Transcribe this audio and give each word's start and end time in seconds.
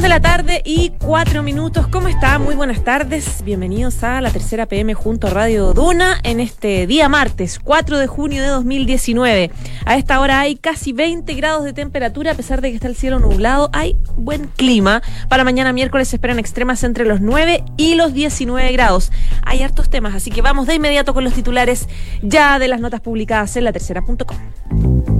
De 0.00 0.10
la 0.10 0.20
tarde 0.20 0.60
y 0.62 0.92
cuatro 1.00 1.42
minutos. 1.42 1.86
¿Cómo 1.88 2.08
está? 2.08 2.38
Muy 2.38 2.54
buenas 2.54 2.84
tardes. 2.84 3.42
Bienvenidos 3.42 4.04
a 4.04 4.20
la 4.20 4.30
tercera 4.30 4.66
PM 4.66 4.92
junto 4.92 5.26
a 5.26 5.30
Radio 5.30 5.72
Duna 5.72 6.20
en 6.22 6.38
este 6.38 6.86
día 6.86 7.08
martes, 7.08 7.58
4 7.58 7.98
de 7.98 8.06
junio 8.06 8.42
de 8.42 8.48
2019. 8.48 9.50
A 9.86 9.96
esta 9.96 10.20
hora 10.20 10.40
hay 10.40 10.56
casi 10.56 10.92
20 10.92 11.32
grados 11.32 11.64
de 11.64 11.72
temperatura, 11.72 12.32
a 12.32 12.34
pesar 12.34 12.60
de 12.60 12.68
que 12.68 12.74
está 12.74 12.88
el 12.88 12.94
cielo 12.94 13.20
nublado. 13.20 13.70
Hay 13.72 13.96
buen 14.16 14.48
clima. 14.48 15.02
Para 15.30 15.44
mañana 15.44 15.72
miércoles 15.72 16.08
se 16.08 16.16
esperan 16.16 16.38
extremas 16.38 16.84
entre 16.84 17.06
los 17.06 17.22
9 17.22 17.64
y 17.78 17.94
los 17.94 18.12
19 18.12 18.70
grados. 18.72 19.10
Hay 19.46 19.62
hartos 19.62 19.88
temas, 19.88 20.14
así 20.14 20.30
que 20.30 20.42
vamos 20.42 20.66
de 20.66 20.74
inmediato 20.74 21.14
con 21.14 21.24
los 21.24 21.32
titulares 21.32 21.88
ya 22.20 22.58
de 22.58 22.68
las 22.68 22.80
notas 22.80 23.00
publicadas 23.00 23.56
en 23.56 23.64
la 23.64 23.72
tercera.com. 23.72 25.15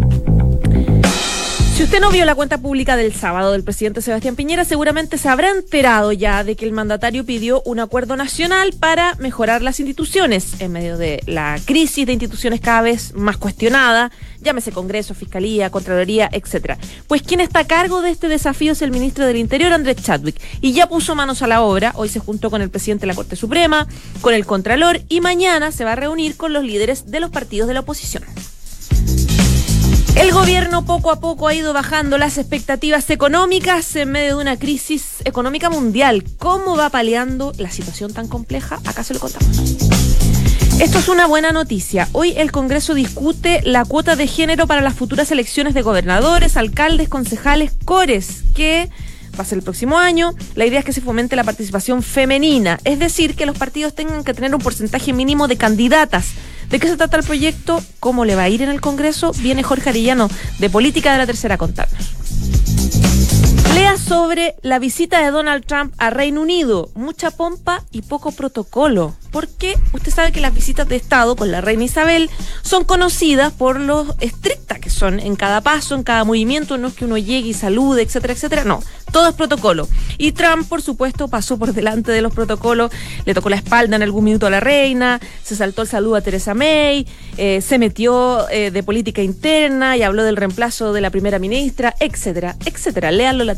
Si 1.77 1.83
usted 1.83 2.01
no 2.01 2.11
vio 2.11 2.25
la 2.25 2.35
cuenta 2.35 2.57
pública 2.57 2.97
del 2.97 3.13
sábado 3.13 3.53
del 3.53 3.63
presidente 3.63 4.01
Sebastián 4.01 4.35
Piñera, 4.35 4.65
seguramente 4.65 5.19
se 5.19 5.29
habrá 5.29 5.51
enterado 5.51 6.11
ya 6.11 6.43
de 6.43 6.57
que 6.57 6.65
el 6.65 6.73
mandatario 6.73 7.27
pidió 7.27 7.61
un 7.67 7.81
acuerdo 7.81 8.17
nacional 8.17 8.73
para 8.81 9.15
mejorar 9.17 9.61
las 9.61 9.79
instituciones 9.79 10.59
en 10.63 10.73
medio 10.73 10.97
de 10.97 11.23
la 11.27 11.61
crisis 11.67 12.07
de 12.07 12.15
instituciones 12.15 12.63
cada 12.63 12.81
vez 12.81 13.13
más 13.13 13.37
cuestionada, 13.37 14.11
llámese 14.41 14.73
Congreso, 14.73 15.13
Fiscalía, 15.13 15.69
Contraloría, 15.69 16.31
etcétera. 16.33 16.79
Pues 17.09 17.21
quien 17.21 17.41
está 17.41 17.59
a 17.59 17.67
cargo 17.67 18.01
de 18.01 18.11
este 18.11 18.29
desafío 18.29 18.73
es 18.73 18.81
el 18.81 18.91
ministro 18.91 19.27
del 19.27 19.37
Interior, 19.37 19.75
Andrés 19.75 19.97
Chadwick, 20.03 20.41
y 20.63 20.73
ya 20.73 20.89
puso 20.89 21.15
manos 21.15 21.43
a 21.43 21.47
la 21.47 21.61
obra. 21.61 21.93
Hoy 21.97 22.09
se 22.09 22.21
juntó 22.21 22.51
con 22.51 22.63
el 22.63 22.71
presidente 22.71 23.03
de 23.03 23.09
la 23.09 23.15
Corte 23.15 23.37
Suprema, 23.37 23.87
con 24.23 24.33
el 24.33 24.47
Contralor, 24.47 25.03
y 25.11 25.21
mañana 25.21 25.71
se 25.73 25.85
va 25.85 25.93
a 25.93 25.97
reunir 25.97 26.39
con 26.39 26.55
los 26.55 26.65
líderes 26.65 27.11
de 27.11 27.21
los 27.21 27.31
partidos 27.31 27.69
de 27.69 27.75
la 27.75 27.81
oposición. 27.81 28.25
El 30.17 30.33
gobierno 30.33 30.87
poco 30.87 31.11
a 31.11 31.21
poco 31.21 31.47
ha 31.47 31.55
ido 31.55 31.75
bajando 31.75 32.17
las 32.17 32.39
expectativas 32.39 33.11
económicas 33.11 33.95
en 33.97 34.13
medio 34.13 34.37
de 34.37 34.43
una 34.43 34.59
crisis 34.59 35.17
económica 35.27 35.69
mundial. 35.69 36.25
¿Cómo 36.39 36.75
va 36.75 36.89
paliando 36.89 37.53
la 37.59 37.71
situación 37.71 38.15
tan 38.15 38.27
compleja? 38.27 38.81
Acá 38.87 39.05
se 39.05 39.13
lo 39.13 39.21
contamos. 39.21 39.59
Esto 40.81 40.99
es 40.99 41.09
una 41.09 41.27
buena 41.27 41.53
noticia. 41.53 42.09
Hoy 42.13 42.33
el 42.39 42.51
Congreso 42.51 42.95
discute 42.95 43.61
la 43.63 43.85
cuota 43.85 44.17
de 44.17 44.27
género 44.27 44.67
para 44.67 44.81
las 44.81 44.95
futuras 44.95 45.31
elecciones 45.33 45.75
de 45.75 45.83
gobernadores, 45.83 46.57
alcaldes, 46.57 47.11
concejales, 47.11 47.73
cores, 47.85 48.43
que 48.55 48.89
va 49.39 49.43
a 49.43 49.47
ser 49.47 49.59
el 49.59 49.65
próximo 49.65 49.99
año. 49.99 50.33
La 50.55 50.65
idea 50.65 50.79
es 50.79 50.85
que 50.87 50.95
se 50.95 51.03
fomente 51.03 51.37
la 51.37 51.45
participación 51.45 52.03
femenina, 52.03 52.79
es 52.85 52.99
decir, 52.99 53.37
que 53.37 53.45
los 53.45 53.59
partidos 53.59 53.95
tengan 53.95 54.25
que 54.25 54.33
tener 54.33 54.55
un 54.55 54.63
porcentaje 54.63 55.13
mínimo 55.13 55.47
de 55.47 55.59
candidatas 55.59 56.33
¿De 56.71 56.81
qué 56.81 56.89
se 56.89 56.97
trata 56.97 57.17
el 57.17 57.25
proyecto? 57.25 57.83
¿Cómo 58.01 58.25
le 58.25 58.35
va 58.35 58.43
a 58.45 58.49
ir 58.49 58.63
en 58.63 58.71
el 58.71 58.81
Congreso? 58.81 59.33
Viene 59.39 59.63
Jorge 59.63 59.91
Arillano 59.91 60.29
de 60.59 60.71
Política 60.71 61.13
de 61.13 61.19
la 61.19 61.27
Tercera 61.27 61.55
a 61.55 61.59
contarnos. 61.59 62.15
Lea 63.77 63.99
sobre 63.99 64.57
la 64.63 64.79
visita 64.79 65.23
de 65.23 65.31
Donald 65.31 65.67
Trump 65.67 65.93
a 65.99 66.09
Reino 66.09 66.41
Unido. 66.41 66.89
Mucha 66.95 67.31
pompa 67.31 67.85
y 67.93 68.01
poco 68.01 68.33
protocolo. 68.33 69.15
Porque 69.31 69.77
usted 69.93 70.11
sabe 70.11 70.33
que 70.33 70.41
las 70.41 70.55
visitas 70.55 70.89
de 70.89 70.97
Estado 70.97 71.37
con 71.37 71.51
la 71.51 71.61
reina 71.61 71.85
Isabel 71.85 72.31
son 72.63 72.85
conocidas 72.85 73.53
por 73.53 73.79
lo 73.79 74.07
estrictas 74.21 74.79
que 74.79 74.89
son 74.89 75.21
en 75.21 75.37
cada 75.37 75.61
paso, 75.61 75.95
en 75.95 76.05
cada 76.05 76.25
movimiento. 76.25 76.79
No 76.79 76.89
es 76.89 76.95
que 76.95 77.05
uno 77.05 77.19
llegue 77.19 77.49
y 77.49 77.53
salude, 77.53 78.01
etcétera, 78.01 78.33
etcétera. 78.33 78.65
No, 78.65 78.83
todo 79.13 79.29
es 79.29 79.35
protocolo. 79.35 79.89
Y 80.17 80.33
Trump, 80.33 80.67
por 80.69 80.81
supuesto, 80.81 81.29
pasó 81.29 81.59
por 81.59 81.75
delante 81.75 82.13
de 82.13 82.23
los 82.23 82.33
protocolos, 82.33 82.91
le 83.27 83.35
tocó 83.35 83.51
la 83.51 83.57
espalda 83.57 83.97
en 83.97 84.03
algún 84.03 84.25
minuto 84.25 84.47
a 84.47 84.51
la 84.51 84.61
reina, 84.61 85.21
se 85.43 85.55
saltó 85.55 85.83
el 85.83 85.89
saludo 85.89 86.17
a 86.17 86.21
Teresa 86.23 86.55
May, 86.55 87.07
eh, 87.37 87.61
se 87.61 87.79
metió 87.79 88.49
eh, 88.49 88.71
de 88.71 88.83
política 88.83 89.23
interna 89.23 89.97
y 89.99 90.03
habló 90.03 90.25
del 90.25 90.37
reemplazo 90.37 90.95
de 90.95 91.03
la 91.03 91.11
primera 91.11 91.39
ministra, 91.39 91.95
etcétera, 92.01 92.57
etcétera. 92.65 93.11
Léanlo 93.11 93.45
la 93.45 93.55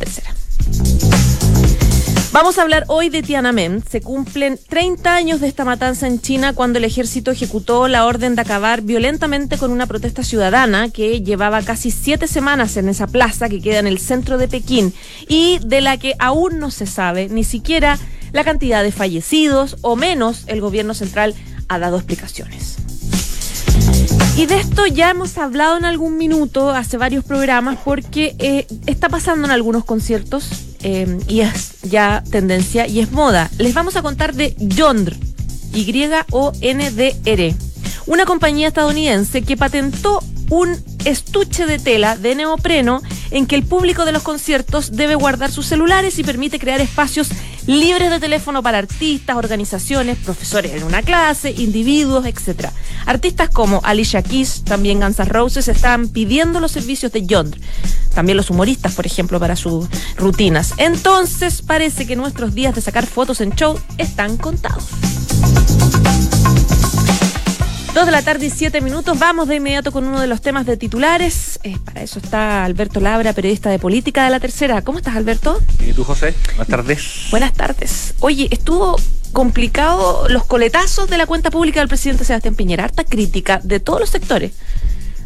Vamos 2.31 2.59
a 2.59 2.63
hablar 2.63 2.85
hoy 2.89 3.09
de 3.09 3.23
Tiananmen. 3.23 3.83
Se 3.91 4.01
cumplen 4.01 4.61
30 4.69 5.15
años 5.15 5.41
de 5.41 5.49
esta 5.49 5.65
matanza 5.65 6.07
en 6.07 6.21
China 6.21 6.53
cuando 6.53 6.79
el 6.79 6.85
ejército 6.85 7.31
ejecutó 7.31 7.89
la 7.89 8.07
orden 8.07 8.37
de 8.37 8.43
acabar 8.43 8.83
violentamente 8.83 9.59
con 9.59 9.73
una 9.73 9.87
protesta 9.87 10.23
ciudadana 10.23 10.91
que 10.91 11.23
llevaba 11.23 11.63
casi 11.63 11.91
siete 11.91 12.29
semanas 12.29 12.77
en 12.77 12.89
esa 12.89 13.07
plaza 13.07 13.49
que 13.49 13.61
queda 13.61 13.79
en 13.79 13.87
el 13.87 13.99
centro 13.99 14.39
de 14.39 14.47
Pekín 14.47 14.95
y 15.27 15.59
de 15.65 15.81
la 15.81 15.97
que 15.97 16.15
aún 16.19 16.59
no 16.59 16.71
se 16.71 16.87
sabe 16.87 17.29
ni 17.29 17.45
siquiera 17.45 17.99
la 18.33 18.45
cantidad 18.45 18.83
de 18.83 18.93
fallecidos 18.93 19.77
o 19.81 19.97
menos 19.97 20.45
el 20.47 20.61
gobierno 20.61 20.95
central 20.95 21.35
ha 21.69 21.79
dado 21.79 21.97
explicaciones. 21.97 22.77
Y 24.39 24.47
de 24.47 24.61
esto 24.61 24.87
ya 24.87 25.11
hemos 25.11 25.37
hablado 25.37 25.77
en 25.77 25.85
algún 25.85 26.17
minuto, 26.17 26.71
hace 26.71 26.97
varios 26.97 27.25
programas, 27.25 27.77
porque 27.85 28.37
eh, 28.39 28.69
está 28.87 29.09
pasando 29.09 29.47
en 29.47 29.51
algunos 29.51 29.85
conciertos 29.85 30.49
eh, 30.85 31.19
y 31.27 31.41
es 31.41 31.81
ya 31.83 32.23
tendencia 32.31 32.87
y 32.87 33.01
es 33.01 33.11
moda. 33.11 33.51
Les 33.59 33.75
vamos 33.75 33.97
a 33.97 34.03
contar 34.03 34.37
de 34.37 34.55
Yondr, 34.61 35.17
Y-O-N-D-R, 35.75 37.55
una 38.07 38.27
compañía 38.27 38.69
estadounidense 38.69 39.43
que 39.43 39.57
patentó 39.57 40.23
un 40.51 40.77
estuche 41.05 41.67
de 41.67 41.81
tela 41.81 42.17
de 42.17 42.37
neopreno 42.37 43.03
en 43.33 43.45
que 43.45 43.57
el 43.57 43.65
público 43.65 44.05
de 44.05 44.13
los 44.13 44.23
conciertos 44.23 44.93
debe 44.93 45.17
guardar 45.17 45.51
sus 45.51 45.67
celulares 45.67 46.17
y 46.21 46.23
permite 46.23 46.61
crear 46.61 46.81
espacios 46.81 47.29
libres 47.69 48.11
de 48.11 48.19
teléfono 48.19 48.63
para 48.63 48.79
artistas, 48.79 49.37
organizaciones, 49.37 50.17
profesores 50.17 50.73
en 50.73 50.83
una 50.83 51.03
clase, 51.03 51.51
individuos, 51.51 52.25
etc. 52.25 52.71
Artistas 53.07 53.51
como 53.51 53.81
Alicia 53.85 54.23
Keys, 54.23 54.65
también 54.65 55.01
Guns 55.01 55.19
N' 55.21 55.27
Roses, 55.27 55.69
están 55.69 56.09
pidiendo 56.09 56.61
los 56.61 56.73
servicios 56.73 57.13
de 57.13 57.27
Yondr. 57.27 57.59
También 58.15 58.37
los 58.37 58.49
humoristas, 58.49 58.95
por 58.95 59.07
ejemplo, 59.07 59.39
para 59.39 59.55
sus 59.55 59.87
rutinas. 60.17 60.73
Entonces 60.79 61.61
parece 61.61 62.07
que 62.07 62.17
nuestros 62.17 62.55
días 62.55 62.75
de 62.75 62.81
sacar 62.81 63.07
fotos 63.07 63.43
en 63.43 63.55
show 63.55 63.79
están 63.99 64.39
contados. 64.39 64.87
Dos 67.99 68.07
de 68.07 68.13
la 68.13 68.23
tarde 68.23 68.47
y 68.47 68.51
siete 68.51 68.81
minutos. 68.81 69.19
Vamos 69.19 69.49
de 69.49 69.57
inmediato 69.57 69.91
con 69.91 70.07
uno 70.07 70.21
de 70.21 70.29
los 70.29 70.41
temas 70.41 70.65
de 70.67 70.77
titulares. 70.77 71.59
Eh, 71.65 71.77
para 71.85 72.01
eso 72.01 72.21
está 72.21 72.65
Alberto 72.65 73.01
Labra, 73.01 73.33
periodista 73.33 73.71
de 73.71 73.81
política 73.81 74.23
de 74.23 74.31
la 74.31 74.39
tercera. 74.39 74.83
¿Cómo 74.83 74.99
estás, 74.99 75.17
Alberto? 75.17 75.59
¿Y 75.85 75.93
tú, 75.95 76.05
José? 76.05 76.33
Buenas 76.51 76.69
tardes. 76.69 77.27
Buenas 77.33 77.53
tardes. 77.55 78.15
Oye, 78.21 78.47
estuvo 78.53 79.01
complicado 79.33 80.29
los 80.29 80.45
coletazos 80.45 81.11
de 81.11 81.19
la 81.19 81.27
cuenta 81.27 81.51
pública 81.51 81.81
del 81.81 81.89
presidente 81.89 82.25
Sebastián 82.25 82.55
Piñera. 82.55 82.85
Harta 82.85 83.03
crítica 83.03 83.61
de 83.65 83.81
todos 83.81 83.99
los 83.99 84.11
sectores. 84.11 84.53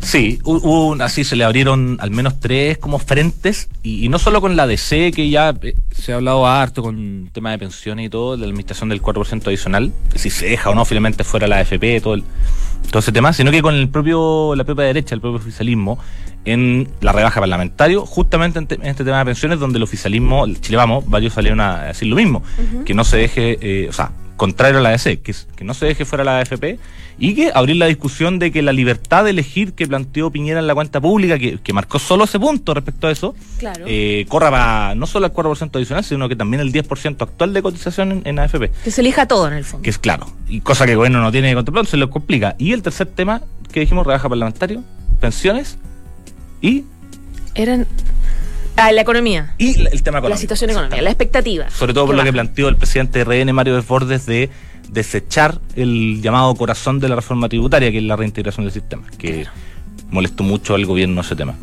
Sí, 0.00 0.40
hubo 0.42 0.94
así 1.00 1.24
se 1.24 1.36
le 1.36 1.44
abrieron 1.44 1.96
al 2.00 2.10
menos 2.10 2.40
tres 2.40 2.76
como 2.78 2.98
frentes 2.98 3.68
y, 3.82 4.08
no 4.08 4.18
solo 4.18 4.40
con 4.40 4.56
la 4.56 4.66
DC 4.66 5.12
que 5.12 5.30
ya 5.30 5.54
eh, 5.62 5.74
se 5.92 6.12
ha 6.12 6.16
hablado 6.16 6.44
harto 6.44 6.82
con 6.82 7.30
tema 7.32 7.52
de 7.52 7.58
pensiones 7.58 8.06
y 8.06 8.08
todo, 8.08 8.32
de 8.32 8.38
la 8.38 8.46
administración 8.46 8.88
del 8.88 9.00
4% 9.00 9.46
adicional, 9.46 9.92
si 10.16 10.28
se 10.28 10.46
deja 10.46 10.70
o 10.70 10.74
no 10.74 10.84
finalmente 10.84 11.22
fuera 11.22 11.46
la 11.46 11.58
AFP, 11.58 12.00
todo 12.00 12.14
el, 12.14 12.24
todo 12.92 13.00
ese 13.00 13.10
tema, 13.10 13.32
sino 13.32 13.50
que 13.50 13.62
con 13.62 13.74
el 13.74 13.88
propio 13.88 14.54
la 14.54 14.64
propia 14.64 14.84
derecha, 14.84 15.14
el 15.14 15.20
propio 15.22 15.38
oficialismo 15.38 15.98
en 16.44 16.88
la 17.00 17.12
rebaja 17.12 17.40
parlamentario, 17.40 18.04
justamente 18.04 18.58
en, 18.58 18.68
este 18.86 19.02
tema 19.02 19.18
de 19.18 19.24
pensiones 19.24 19.58
donde 19.58 19.78
el 19.78 19.82
oficialismo, 19.82 20.44
el 20.44 20.60
Chile 20.60 20.76
Vamos, 20.76 21.08
varios 21.08 21.32
salieron 21.32 21.60
a 21.60 21.84
decir 21.84 22.08
lo 22.08 22.16
mismo, 22.16 22.42
que 22.84 22.92
no 22.92 23.04
se 23.04 23.16
deje, 23.16 23.58
eh, 23.62 23.88
o 23.88 23.92
sea, 23.92 24.12
contrario 24.42 24.78
a 24.78 24.82
la 24.82 24.88
ADC, 24.88 25.22
que, 25.22 25.32
que 25.54 25.62
no 25.62 25.72
se 25.72 25.86
deje 25.86 26.04
fuera 26.04 26.24
la 26.24 26.40
AFP 26.40 26.80
y 27.16 27.36
que 27.36 27.52
abrir 27.54 27.76
la 27.76 27.86
discusión 27.86 28.40
de 28.40 28.50
que 28.50 28.60
la 28.60 28.72
libertad 28.72 29.22
de 29.22 29.30
elegir 29.30 29.74
que 29.74 29.86
planteó 29.86 30.32
Piñera 30.32 30.58
en 30.58 30.66
la 30.66 30.74
cuenta 30.74 31.00
pública, 31.00 31.38
que, 31.38 31.72
marcó 31.72 32.00
solo 32.00 32.24
ese 32.24 32.40
punto 32.40 32.74
respecto 32.74 33.06
a 33.06 33.12
eso, 33.12 33.36
eh, 33.86 34.26
corra 34.28 34.50
para 34.50 34.94
no 34.96 35.06
solo 35.06 35.26
el 35.26 35.32
4% 35.32 35.70
adicional, 35.76 36.02
sino 36.02 36.28
que 36.28 36.34
también 36.34 36.60
el 36.60 36.72
10% 36.72 37.22
actual 37.22 37.52
de 37.52 37.62
cotización 37.62 38.22
en, 38.24 38.38
AFP. 38.40 38.72
Que 38.82 38.90
se 38.90 39.00
elija 39.00 39.28
todo 39.28 39.46
en 39.46 39.54
el 39.54 39.62
fondo. 39.62 39.84
Que 39.84 39.90
es 39.90 39.98
claro, 39.98 40.26
y 40.48 40.60
cosa 40.60 40.86
que 40.86 40.90
el 40.90 40.96
gobierno 40.96 41.20
no 41.20 41.30
tiene 41.30 41.54
contemplado, 41.54 41.86
se 41.86 41.96
lo 41.96 42.10
complica. 42.10 42.56
Y 42.58 42.72
el 42.72 42.82
tercer 42.82 43.06
tema 43.06 43.42
que 43.70 43.78
dijimos, 43.78 44.04
rebaja 44.04 44.28
parlamentario, 44.28 44.82
pensiones 45.20 45.78
y... 46.60 46.82
Eran 47.54 47.86
Ah, 48.76 48.92
la 48.92 49.02
economía. 49.02 49.54
Y 49.58 49.80
el 49.80 50.02
tema 50.02 50.18
económico. 50.18 50.28
La 50.28 50.36
situación 50.36 50.70
económica, 50.70 51.00
la 51.00 51.10
expectativa. 51.10 51.70
Sobre 51.70 51.94
todo 51.94 52.06
por 52.06 52.14
lo 52.14 52.24
que 52.24 52.32
planteó 52.32 52.68
el 52.68 52.76
presidente 52.76 53.24
de 53.24 53.44
RN, 53.44 53.52
Mario 53.52 53.74
Desbordes, 53.76 54.26
de 54.26 54.50
desechar 54.88 55.58
el 55.74 56.20
llamado 56.22 56.54
corazón 56.54 57.00
de 57.00 57.08
la 57.08 57.16
reforma 57.16 57.48
tributaria, 57.48 57.90
que 57.90 57.98
es 57.98 58.04
la 58.04 58.16
reintegración 58.16 58.64
del 58.64 58.72
sistema, 58.72 59.04
que 59.18 59.46
molestó 60.10 60.42
mucho 60.42 60.74
al 60.74 60.84
gobierno 60.84 61.20
ese 61.22 61.34
tema. 61.36 61.54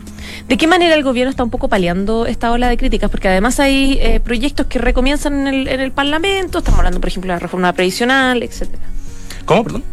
¿De 0.47 0.57
qué 0.57 0.67
manera 0.67 0.95
el 0.95 1.03
gobierno 1.03 1.29
está 1.29 1.43
un 1.43 1.51
poco 1.51 1.67
paliando 1.67 2.25
esta 2.25 2.51
ola 2.51 2.67
de 2.69 2.77
críticas? 2.77 3.09
Porque 3.09 3.27
además 3.27 3.59
hay 3.59 3.99
eh, 4.01 4.19
proyectos 4.19 4.65
que 4.65 4.79
recomienzan 4.79 5.47
en 5.47 5.47
el, 5.47 5.67
en 5.67 5.79
el 5.79 5.91
Parlamento, 5.91 6.59
estamos 6.59 6.79
hablando, 6.79 6.99
por 6.99 7.09
ejemplo, 7.09 7.31
de 7.31 7.35
la 7.35 7.39
reforma 7.39 7.71
previsional, 7.73 8.41
etcétera. 8.41 8.81
¿Cómo, 9.45 9.63
perdón? 9.63 9.83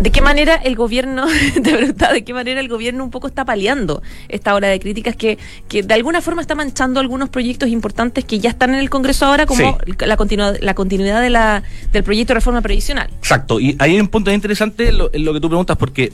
¿De 0.00 0.10
qué 0.12 0.20
manera 0.20 0.56
el 0.56 0.76
gobierno, 0.76 1.26
de 1.60 1.72
verdad, 1.72 2.12
de 2.12 2.24
qué 2.24 2.34
manera 2.34 2.60
el 2.60 2.68
gobierno 2.68 3.04
un 3.04 3.10
poco 3.10 3.26
está 3.26 3.44
paliando 3.44 4.02
esta 4.28 4.54
ola 4.54 4.68
de 4.68 4.78
críticas 4.78 5.16
que, 5.16 5.38
que 5.68 5.82
de 5.82 5.94
alguna 5.94 6.20
forma 6.20 6.42
está 6.42 6.54
manchando 6.54 7.00
algunos 7.00 7.28
proyectos 7.28 7.68
importantes 7.68 8.24
que 8.24 8.38
ya 8.38 8.50
están 8.50 8.74
en 8.74 8.80
el 8.80 8.90
Congreso 8.90 9.26
ahora, 9.26 9.46
como 9.46 9.78
la, 9.98 10.16
continuidad, 10.16 10.56
la 10.60 10.74
continuidad 10.74 11.22
de 11.22 11.30
la, 11.30 11.62
del 11.92 12.04
proyecto 12.04 12.32
de 12.32 12.34
reforma 12.34 12.60
previsional? 12.60 13.08
Exacto, 13.18 13.58
y 13.58 13.76
hay 13.78 13.98
un 13.98 14.08
punto 14.08 14.30
interesante 14.30 14.88
en 14.88 14.98
lo, 14.98 15.10
lo 15.12 15.32
que 15.32 15.40
tú 15.40 15.48
preguntas, 15.48 15.76
porque 15.76 16.12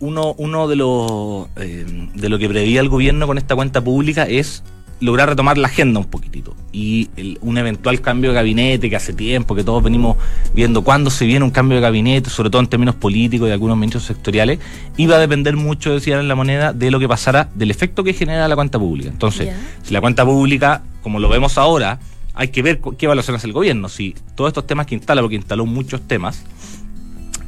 uno, 0.00 0.34
uno 0.38 0.68
de, 0.68 0.76
los, 0.76 1.48
eh, 1.56 1.84
de 2.14 2.28
lo 2.28 2.38
que 2.38 2.48
preveía 2.48 2.80
el 2.80 2.88
gobierno 2.88 3.26
con 3.26 3.38
esta 3.38 3.54
cuenta 3.54 3.82
pública 3.82 4.24
es 4.24 4.62
lograr 5.00 5.28
retomar 5.28 5.58
la 5.58 5.68
agenda 5.68 6.00
un 6.00 6.06
poquitito. 6.06 6.54
Y 6.72 7.08
un 7.40 7.58
eventual 7.58 8.00
cambio 8.00 8.30
de 8.30 8.36
gabinete 8.36 8.88
que 8.90 8.96
hace 8.96 9.12
tiempo, 9.12 9.54
que 9.54 9.64
todos 9.64 9.82
venimos 9.82 10.16
viendo 10.54 10.82
cuándo 10.82 11.10
se 11.10 11.26
viene 11.26 11.44
un 11.44 11.50
cambio 11.50 11.76
de 11.76 11.82
gabinete, 11.82 12.30
sobre 12.30 12.50
todo 12.50 12.60
en 12.60 12.68
términos 12.68 12.94
políticos 12.94 13.48
y 13.48 13.52
algunos 13.52 13.76
ministros 13.76 14.04
sectoriales, 14.04 14.58
iba 14.96 15.16
a 15.16 15.18
depender 15.18 15.56
mucho, 15.56 15.92
decían 15.92 16.20
en 16.20 16.28
la 16.28 16.34
moneda, 16.34 16.72
de 16.72 16.90
lo 16.90 16.98
que 16.98 17.08
pasara, 17.08 17.48
del 17.54 17.70
efecto 17.70 18.04
que 18.04 18.12
genera 18.12 18.48
la 18.48 18.54
cuenta 18.54 18.78
pública. 18.78 19.10
Entonces, 19.10 19.54
si 19.82 19.92
la 19.92 20.00
cuenta 20.00 20.24
pública, 20.24 20.82
como 21.02 21.18
lo 21.20 21.28
vemos 21.28 21.58
ahora, 21.58 21.98
hay 22.34 22.48
que 22.48 22.62
ver 22.62 22.80
qué 22.98 23.06
evaluación 23.06 23.36
hace 23.36 23.46
el 23.46 23.54
gobierno. 23.54 23.88
Si 23.88 24.14
todos 24.34 24.48
estos 24.48 24.66
temas 24.66 24.86
que 24.86 24.94
instala, 24.94 25.22
porque 25.22 25.36
instaló 25.36 25.64
muchos 25.64 26.02
temas, 26.02 26.44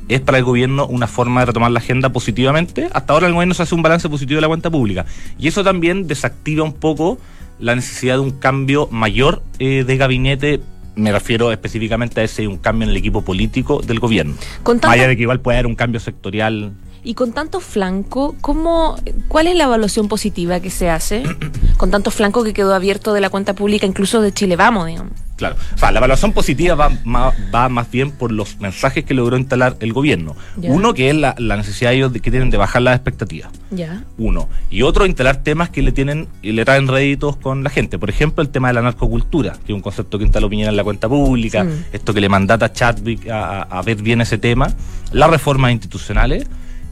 es 0.09 0.21
para 0.21 0.39
el 0.39 0.45
gobierno 0.45 0.87
una 0.87 1.07
forma 1.07 1.41
de 1.41 1.47
retomar 1.47 1.71
la 1.71 1.79
agenda 1.79 2.11
positivamente. 2.11 2.89
Hasta 2.93 3.13
ahora 3.13 3.27
el 3.27 3.35
gobierno 3.35 3.55
se 3.55 3.63
hace 3.63 3.75
un 3.75 3.83
balance 3.83 4.09
positivo 4.09 4.37
de 4.39 4.43
la 4.43 4.49
cuenta 4.49 4.71
pública. 4.71 5.07
Y 5.39 5.49
eso 5.49 5.63
también 5.63 6.07
desactiva 6.07 6.65
un 6.65 6.73
poco 6.73 7.19
la 7.59 7.75
necesidad 7.75 8.15
de 8.15 8.21
un 8.21 8.31
cambio 8.31 8.89
mayor 8.91 9.43
eh, 9.59 9.85
de 9.85 9.97
gabinete 9.97 10.61
me 10.99 11.13
refiero 11.13 11.53
específicamente 11.53 12.21
a 12.21 12.25
ese 12.25 12.49
un 12.49 12.59
cambio 12.59 12.85
en 12.85 12.91
el 12.91 12.97
equipo 12.97 13.23
político 13.23 13.81
del 13.81 14.01
gobierno. 14.01 14.35
Con 14.65 14.81
Vaya 14.81 15.07
de 15.07 15.17
que 15.17 15.23
igual 15.23 15.41
puede 15.41 15.59
haber 15.59 15.69
un 15.69 15.77
cambio 15.77 16.01
sectorial. 16.01 16.73
Y 17.05 17.15
con 17.15 17.33
tanto 17.33 17.61
flanco, 17.61 18.35
¿cómo, 18.41 18.97
¿cuál 19.29 19.47
es 19.47 19.55
la 19.55 19.65
evaluación 19.65 20.09
positiva 20.09 20.59
que 20.59 20.71
se 20.71 20.91
hace? 20.91 21.23
con 21.77 21.93
tanto 21.93 22.11
flanco 22.11 22.43
que 22.43 22.53
quedó 22.53 22.75
abierto 22.75 23.15
de 23.15 23.21
la 23.21 23.31
cuenta 23.31 23.55
pública, 23.55 23.87
incluso 23.87 24.21
de 24.21 24.33
Chile 24.33 24.57
Vamos, 24.57 24.89
digamos. 24.89 25.13
Claro. 25.39 25.55
O 25.73 25.79
sea, 25.79 25.93
la 25.93 26.01
evaluación 26.01 26.33
positiva 26.33 26.75
va, 26.75 26.91
va, 27.55 27.69
más 27.69 27.91
bien 27.93 28.11
por 28.11 28.33
los 28.33 28.59
mensajes 28.59 29.05
que 29.05 29.15
logró 29.15 29.39
instalar 29.39 29.77
el 29.79 29.93
gobierno. 29.93 30.35
Uno, 30.57 30.95
que 30.95 31.11
es 31.11 31.15
la, 31.15 31.35
necesidad 31.39 31.93
ellos 31.93 32.13
que 32.13 32.31
tienen 32.31 32.51
de 32.51 32.57
bajar 32.57 32.83
las 32.83 32.97
expectativas. 32.97 33.51
Ya. 33.71 34.03
Uno. 34.19 34.49
Y 34.69 34.83
otro, 34.83 35.07
instalar 35.07 35.45
temas 35.45 35.71
que 35.71 35.81
le 35.81 35.93
tienen 35.93 36.27
y 36.43 36.51
le 36.53 36.65
traen 36.65 36.89
réditos 36.89 37.37
con 37.37 37.63
la 37.63 37.71
gente. 37.71 38.01
Por 38.01 38.11
ejemplo, 38.11 38.43
el 38.43 38.49
tema 38.49 38.69
de 38.69 38.75
la 38.75 38.83
narcocultura, 38.83 39.53
que 39.65 39.73
es 39.73 39.77
un 39.77 39.81
concepto 39.81 40.19
que 40.19 40.25
instaló 40.25 40.51
Piñera 40.51 40.71
en 40.71 40.77
la 40.77 40.83
cuenta 40.83 41.09
pública, 41.09 41.63
mm. 41.63 41.85
esto 41.93 42.13
que 42.13 42.21
le 42.21 42.29
mandata 42.29 42.67
a 42.67 42.73
Chadwick 42.73 43.29
a, 43.31 43.63
a 43.63 43.83
ver 43.83 44.03
bien 44.03 44.21
ese 44.21 44.39
tema, 44.39 44.75
las 45.13 45.31
reformas 45.31 45.71
institucionales 45.71 46.49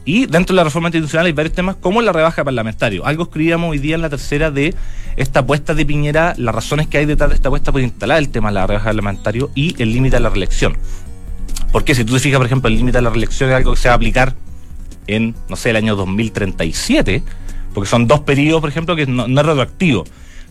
y 0.07 0.25
dentro 0.25 0.53
de 0.53 0.57
la 0.57 0.63
reforma 0.63 0.87
institucional 0.87 1.25
hay 1.25 1.33
varios 1.33 1.53
temas 1.53 1.75
como 1.75 2.01
la 2.01 2.13
rebaja 2.13 2.45
parlamentario. 2.45 3.05
Algo 3.05 3.23
escribíamos 3.23 3.71
hoy 3.71 3.79
día 3.79 3.95
en 3.95 4.01
la 4.01 4.09
tercera 4.09 4.51
de 4.51 4.73
esta 5.17 5.41
apuesta 5.41 5.73
de 5.73 5.85
Piñera, 5.85 6.33
las 6.37 6.53
razones 6.53 6.87
que 6.87 6.99
hay 6.99 7.05
detrás 7.05 7.29
de 7.31 7.35
esta 7.35 7.49
apuesta 7.49 7.71
por 7.71 7.81
instalar 7.81 8.19
el 8.19 8.29
tema 8.29 8.49
de 8.49 8.55
la 8.55 8.67
rebaja 8.67 8.85
parlamentario 8.85 9.49
y 9.55 9.75
el 9.81 9.91
límite 9.91 10.15
a 10.15 10.19
la 10.19 10.29
reelección. 10.29 10.77
Porque 11.71 11.95
si 11.95 12.05
tú 12.05 12.13
te 12.13 12.19
fijas, 12.19 12.37
por 12.37 12.45
ejemplo, 12.45 12.69
el 12.69 12.77
límite 12.77 12.99
a 12.99 13.01
la 13.01 13.09
reelección 13.09 13.49
es 13.49 13.55
algo 13.55 13.73
que 13.73 13.79
se 13.79 13.89
va 13.89 13.93
a 13.93 13.97
aplicar 13.97 14.35
en, 15.07 15.35
no 15.49 15.55
sé, 15.55 15.71
el 15.71 15.75
año 15.75 15.95
2037, 15.95 17.23
porque 17.73 17.89
son 17.89 18.07
dos 18.07 18.21
periodos, 18.21 18.61
por 18.61 18.69
ejemplo, 18.69 18.95
que 18.95 19.07
no, 19.07 19.27
no 19.27 19.41
es 19.41 19.47
retroactivo. 19.47 20.05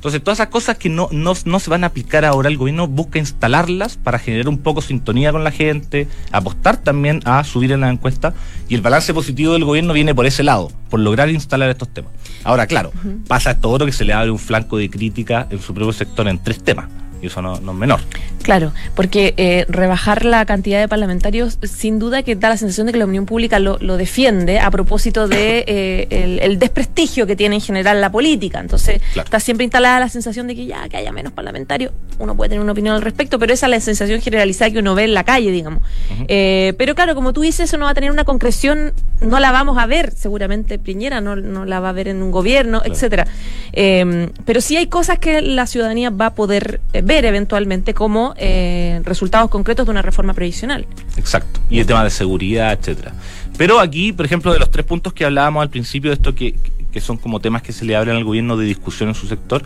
Entonces, 0.06 0.22
todas 0.22 0.38
esas 0.38 0.50
cosas 0.50 0.78
que 0.78 0.88
no, 0.88 1.08
no, 1.10 1.34
se 1.34 1.68
van 1.68 1.82
a 1.82 1.88
aplicar 1.88 2.24
ahora, 2.24 2.48
el 2.48 2.56
gobierno 2.56 2.86
busca 2.86 3.18
instalarlas 3.18 3.96
para 3.96 4.20
generar 4.20 4.48
un 4.48 4.58
poco 4.58 4.80
sintonía 4.80 5.32
con 5.32 5.42
la 5.42 5.50
gente, 5.50 6.06
apostar 6.30 6.76
también 6.76 7.22
a 7.24 7.42
subir 7.42 7.72
en 7.72 7.80
la 7.80 7.90
encuesta, 7.90 8.32
y 8.68 8.76
el 8.76 8.82
balance 8.82 9.12
positivo 9.12 9.54
del 9.54 9.64
gobierno 9.64 9.92
viene 9.92 10.14
por 10.14 10.24
ese 10.24 10.44
lado, 10.44 10.70
por 10.90 11.00
lograr 11.00 11.28
instalar 11.28 11.70
estos 11.70 11.88
temas. 11.88 12.12
Ahora, 12.44 12.68
claro, 12.68 12.92
pasa 13.26 13.58
todo 13.58 13.78
lo 13.78 13.86
que 13.86 13.90
se 13.90 14.04
le 14.04 14.12
abre 14.12 14.30
un 14.30 14.38
flanco 14.38 14.76
de 14.76 14.88
crítica 14.88 15.48
en 15.50 15.60
su 15.60 15.74
propio 15.74 15.92
sector 15.92 16.28
en 16.28 16.38
tres 16.40 16.62
temas 16.62 16.86
y 17.22 17.26
eso 17.26 17.42
no, 17.42 17.54
es 17.54 17.62
menor. 17.62 18.00
Claro, 18.42 18.72
porque 18.94 19.34
eh, 19.36 19.64
rebajar 19.68 20.24
la 20.24 20.44
cantidad 20.44 20.78
de 20.78 20.86
parlamentarios 20.86 21.58
sin 21.62 21.98
duda 21.98 22.22
que 22.22 22.36
da 22.36 22.48
la 22.48 22.56
sensación 22.56 22.86
de 22.86 22.92
que 22.92 22.98
la 22.98 23.04
opinión 23.04 23.26
pública 23.26 23.58
lo, 23.58 23.78
defiende 23.96 24.60
a 24.60 24.70
propósito 24.70 25.26
de 25.26 25.64
eh, 25.66 26.38
el, 26.42 26.58
desprestigio 26.58 27.26
que 27.26 27.34
tiene 27.34 27.56
en 27.56 27.60
general 27.60 28.00
la 28.00 28.12
política. 28.12 28.60
Entonces 28.60 29.00
está 29.16 29.40
siempre 29.40 29.64
instalada 29.64 29.98
la 30.00 30.08
sensación 30.08 30.46
de 30.46 30.54
que 30.54 30.66
ya 30.66 30.88
que 30.88 30.96
haya 30.96 31.12
menos 31.12 31.32
parlamentarios, 31.32 31.92
uno 32.18 32.36
puede 32.36 32.50
tener 32.50 32.62
una 32.62 32.72
opinión 32.72 32.94
al 32.94 33.02
respecto, 33.02 33.38
pero 33.38 33.52
esa 33.52 33.66
es 33.66 33.70
la 33.70 33.80
sensación 33.80 34.20
generalizada 34.20 34.70
que 34.70 34.78
uno 34.78 34.94
ve 34.94 35.04
en 35.04 35.14
la 35.14 35.24
calle, 35.24 35.50
digamos. 35.50 35.82
Eh, 36.28 36.74
pero 36.78 36.94
claro, 36.94 37.14
como 37.14 37.32
tú 37.32 37.40
dices, 37.40 37.68
eso 37.68 37.78
no 37.78 37.86
va 37.86 37.92
a 37.92 37.94
tener 37.94 38.10
una 38.10 38.24
concreción, 38.24 38.92
no 39.20 39.40
la 39.40 39.50
vamos 39.50 39.78
a 39.78 39.86
ver 39.86 40.12
seguramente 40.12 40.78
Piñera, 40.78 41.20
no, 41.20 41.36
no 41.36 41.64
la 41.64 41.80
va 41.80 41.88
a 41.88 41.92
ver 41.92 42.08
en 42.08 42.22
un 42.22 42.30
gobierno, 42.30 42.82
etcétera. 42.84 43.26
pero 43.72 44.60
sí 44.60 44.76
hay 44.76 44.86
cosas 44.86 45.18
que 45.18 45.42
la 45.42 45.66
ciudadanía 45.66 46.10
va 46.10 46.26
a 46.26 46.34
poder 46.34 46.80
ver 47.06 47.24
eventualmente 47.24 47.94
como 47.94 48.34
eh, 48.36 49.00
resultados 49.04 49.48
concretos 49.48 49.86
de 49.86 49.92
una 49.92 50.02
reforma 50.02 50.34
previsional. 50.34 50.86
Exacto. 51.16 51.60
Y 51.70 51.78
el 51.78 51.86
tema 51.86 52.02
de 52.02 52.10
seguridad, 52.10 52.72
etcétera. 52.72 53.14
Pero 53.56 53.78
aquí, 53.78 54.12
por 54.12 54.26
ejemplo, 54.26 54.52
de 54.52 54.58
los 54.58 54.72
tres 54.72 54.84
puntos 54.84 55.12
que 55.12 55.24
hablábamos 55.24 55.62
al 55.62 55.70
principio, 55.70 56.10
de 56.10 56.14
esto 56.16 56.34
que, 56.34 56.56
que 56.90 57.00
son 57.00 57.16
como 57.16 57.38
temas 57.38 57.62
que 57.62 57.72
se 57.72 57.84
le 57.84 57.94
abren 57.94 58.16
al 58.16 58.24
gobierno 58.24 58.56
de 58.56 58.66
discusión 58.66 59.08
en 59.08 59.14
su 59.14 59.28
sector, 59.28 59.62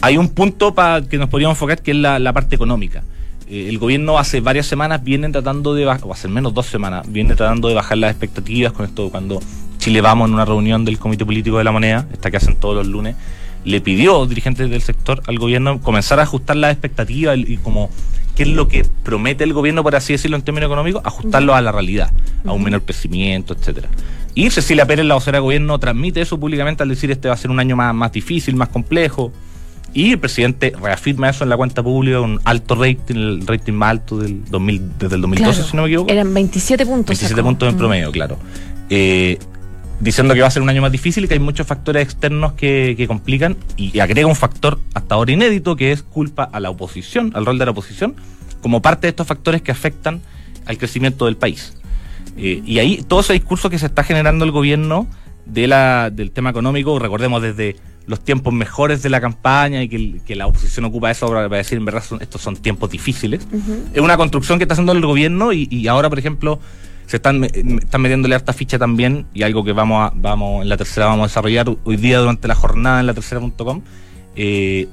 hay 0.00 0.16
un 0.16 0.30
punto 0.30 0.74
para 0.74 1.02
que 1.02 1.18
nos 1.18 1.28
podríamos 1.28 1.56
enfocar 1.56 1.82
que 1.82 1.90
es 1.90 1.96
la, 1.98 2.32
parte 2.32 2.54
económica. 2.54 3.02
Eh, 3.46 3.66
el 3.68 3.78
gobierno 3.78 4.18
hace 4.18 4.40
varias 4.40 4.64
semanas 4.64 5.04
viene 5.04 5.28
tratando 5.28 5.74
de 5.74 5.84
bajar, 5.84 6.04
o 6.04 6.12
hace 6.14 6.28
menos 6.28 6.54
dos 6.54 6.64
semanas, 6.64 7.04
viene 7.06 7.34
tratando 7.34 7.68
de 7.68 7.74
bajar 7.74 7.98
las 7.98 8.10
expectativas 8.10 8.72
con 8.72 8.86
esto 8.86 9.10
cuando 9.10 9.38
Chile 9.76 10.00
vamos 10.00 10.28
en 10.28 10.34
una 10.34 10.46
reunión 10.46 10.86
del 10.86 10.98
Comité 10.98 11.26
Político 11.26 11.58
de 11.58 11.64
la 11.64 11.72
Moneda, 11.72 12.08
esta 12.10 12.30
que 12.30 12.38
hacen 12.38 12.56
todos 12.56 12.74
los 12.74 12.86
lunes, 12.86 13.16
le 13.64 13.80
pidió 13.80 14.26
dirigentes 14.26 14.70
del 14.70 14.82
sector 14.82 15.22
al 15.26 15.38
gobierno 15.38 15.80
comenzar 15.80 16.20
a 16.20 16.24
ajustar 16.24 16.56
las 16.56 16.72
expectativas 16.72 17.38
y 17.38 17.56
como 17.56 17.90
qué 18.34 18.42
es 18.42 18.48
lo 18.48 18.68
que 18.68 18.84
promete 19.02 19.44
el 19.44 19.52
gobierno, 19.52 19.82
por 19.82 19.94
así 19.96 20.12
decirlo, 20.12 20.36
en 20.36 20.42
términos 20.42 20.68
económicos, 20.68 21.02
ajustarlo 21.04 21.54
a 21.54 21.60
la 21.60 21.72
realidad, 21.72 22.12
a 22.44 22.52
un 22.52 22.62
menor 22.62 22.82
crecimiento, 22.82 23.54
etcétera. 23.54 23.88
Y 24.34 24.50
Cecilia 24.50 24.84
Pérez, 24.86 25.06
la 25.06 25.14
vocera 25.14 25.38
de 25.38 25.42
gobierno, 25.42 25.78
transmite 25.78 26.20
eso 26.20 26.38
públicamente 26.38 26.82
al 26.82 26.88
decir 26.88 27.10
este 27.10 27.28
va 27.28 27.34
a 27.34 27.36
ser 27.36 27.50
un 27.50 27.60
año 27.60 27.76
más, 27.76 27.94
más 27.94 28.12
difícil, 28.12 28.56
más 28.56 28.68
complejo. 28.68 29.32
Y 29.92 30.10
el 30.10 30.18
presidente 30.18 30.72
reafirma 30.80 31.30
eso 31.30 31.44
en 31.44 31.50
la 31.50 31.56
cuenta 31.56 31.80
pública, 31.80 32.20
un 32.20 32.40
alto 32.42 32.74
rating, 32.74 33.14
el 33.14 33.46
rating 33.46 33.74
más 33.74 33.90
alto 33.90 34.18
del 34.18 34.44
2000, 34.46 34.98
desde 34.98 35.14
el 35.14 35.20
2012, 35.20 35.62
si 35.62 35.76
no 35.76 35.82
me 35.82 35.88
equivoco. 35.88 36.10
Eran 36.10 36.34
27 36.34 36.84
puntos. 36.84 37.06
27 37.06 37.42
puntos 37.44 37.68
en 37.68 37.78
promedio, 37.78 38.10
claro. 38.10 38.36
Eh, 38.90 39.38
diciendo 40.00 40.34
que 40.34 40.40
va 40.40 40.48
a 40.48 40.50
ser 40.50 40.62
un 40.62 40.68
año 40.68 40.82
más 40.82 40.92
difícil 40.92 41.24
y 41.24 41.28
que 41.28 41.34
hay 41.34 41.40
muchos 41.40 41.66
factores 41.66 42.02
externos 42.02 42.54
que, 42.54 43.04
complican 43.06 43.56
y, 43.76 43.98
agrega 44.00 44.26
un 44.26 44.36
factor 44.36 44.80
hasta 44.94 45.14
ahora 45.14 45.32
inédito 45.32 45.76
que 45.76 45.92
es 45.92 46.02
culpa 46.02 46.44
a 46.44 46.60
la 46.60 46.70
oposición, 46.70 47.32
al 47.34 47.46
rol 47.46 47.58
de 47.58 47.64
la 47.64 47.70
oposición, 47.70 48.14
como 48.60 48.82
parte 48.82 49.06
de 49.06 49.10
estos 49.10 49.26
factores 49.26 49.62
que 49.62 49.72
afectan 49.72 50.20
al 50.66 50.78
crecimiento 50.78 51.26
del 51.26 51.36
país. 51.36 51.76
Eh, 52.36 52.62
y 52.64 52.78
ahí 52.78 53.04
todo 53.06 53.20
ese 53.20 53.32
discurso 53.32 53.70
que 53.70 53.78
se 53.78 53.86
está 53.86 54.02
generando 54.02 54.44
el 54.44 54.50
gobierno 54.50 55.06
de 55.46 55.66
la, 55.66 56.10
del 56.10 56.30
tema 56.30 56.50
económico, 56.50 56.98
recordemos 56.98 57.42
desde 57.42 57.76
los 58.06 58.22
tiempos 58.22 58.52
mejores 58.52 59.02
de 59.02 59.08
la 59.08 59.20
campaña 59.20 59.82
y 59.82 59.88
que, 59.88 60.34
la 60.34 60.46
oposición 60.46 60.84
ocupa 60.84 61.10
eso 61.10 61.28
para, 61.28 61.48
decir 61.48 61.78
en 61.78 61.84
verdad 61.84 62.02
estos 62.20 62.40
son 62.42 62.56
tiempos 62.56 62.90
difíciles, 62.90 63.46
es 63.94 64.00
una 64.00 64.16
construcción 64.16 64.58
que 64.58 64.64
está 64.64 64.74
haciendo 64.74 64.92
el 64.92 65.00
gobierno 65.00 65.52
y, 65.52 65.68
y 65.70 65.88
ahora, 65.88 66.10
por 66.10 66.18
ejemplo, 66.18 66.60
se 67.06 67.16
están, 67.16 67.44
están 67.44 68.00
metiéndole 68.00 68.34
harta 68.34 68.52
ficha 68.52 68.78
también 68.78 69.26
y 69.34 69.42
algo 69.42 69.64
que 69.64 69.72
vamos 69.72 70.10
a, 70.10 70.12
vamos 70.14 70.62
en 70.62 70.68
la 70.68 70.76
tercera 70.76 71.06
vamos 71.06 71.24
a 71.24 71.26
desarrollar 71.28 71.66
hoy 71.84 71.96
día 71.96 72.18
durante 72.18 72.48
la 72.48 72.54
jornada 72.54 73.00
en 73.00 73.06
la 73.06 73.14
tercera.com 73.14 73.82
eh, 74.36 74.88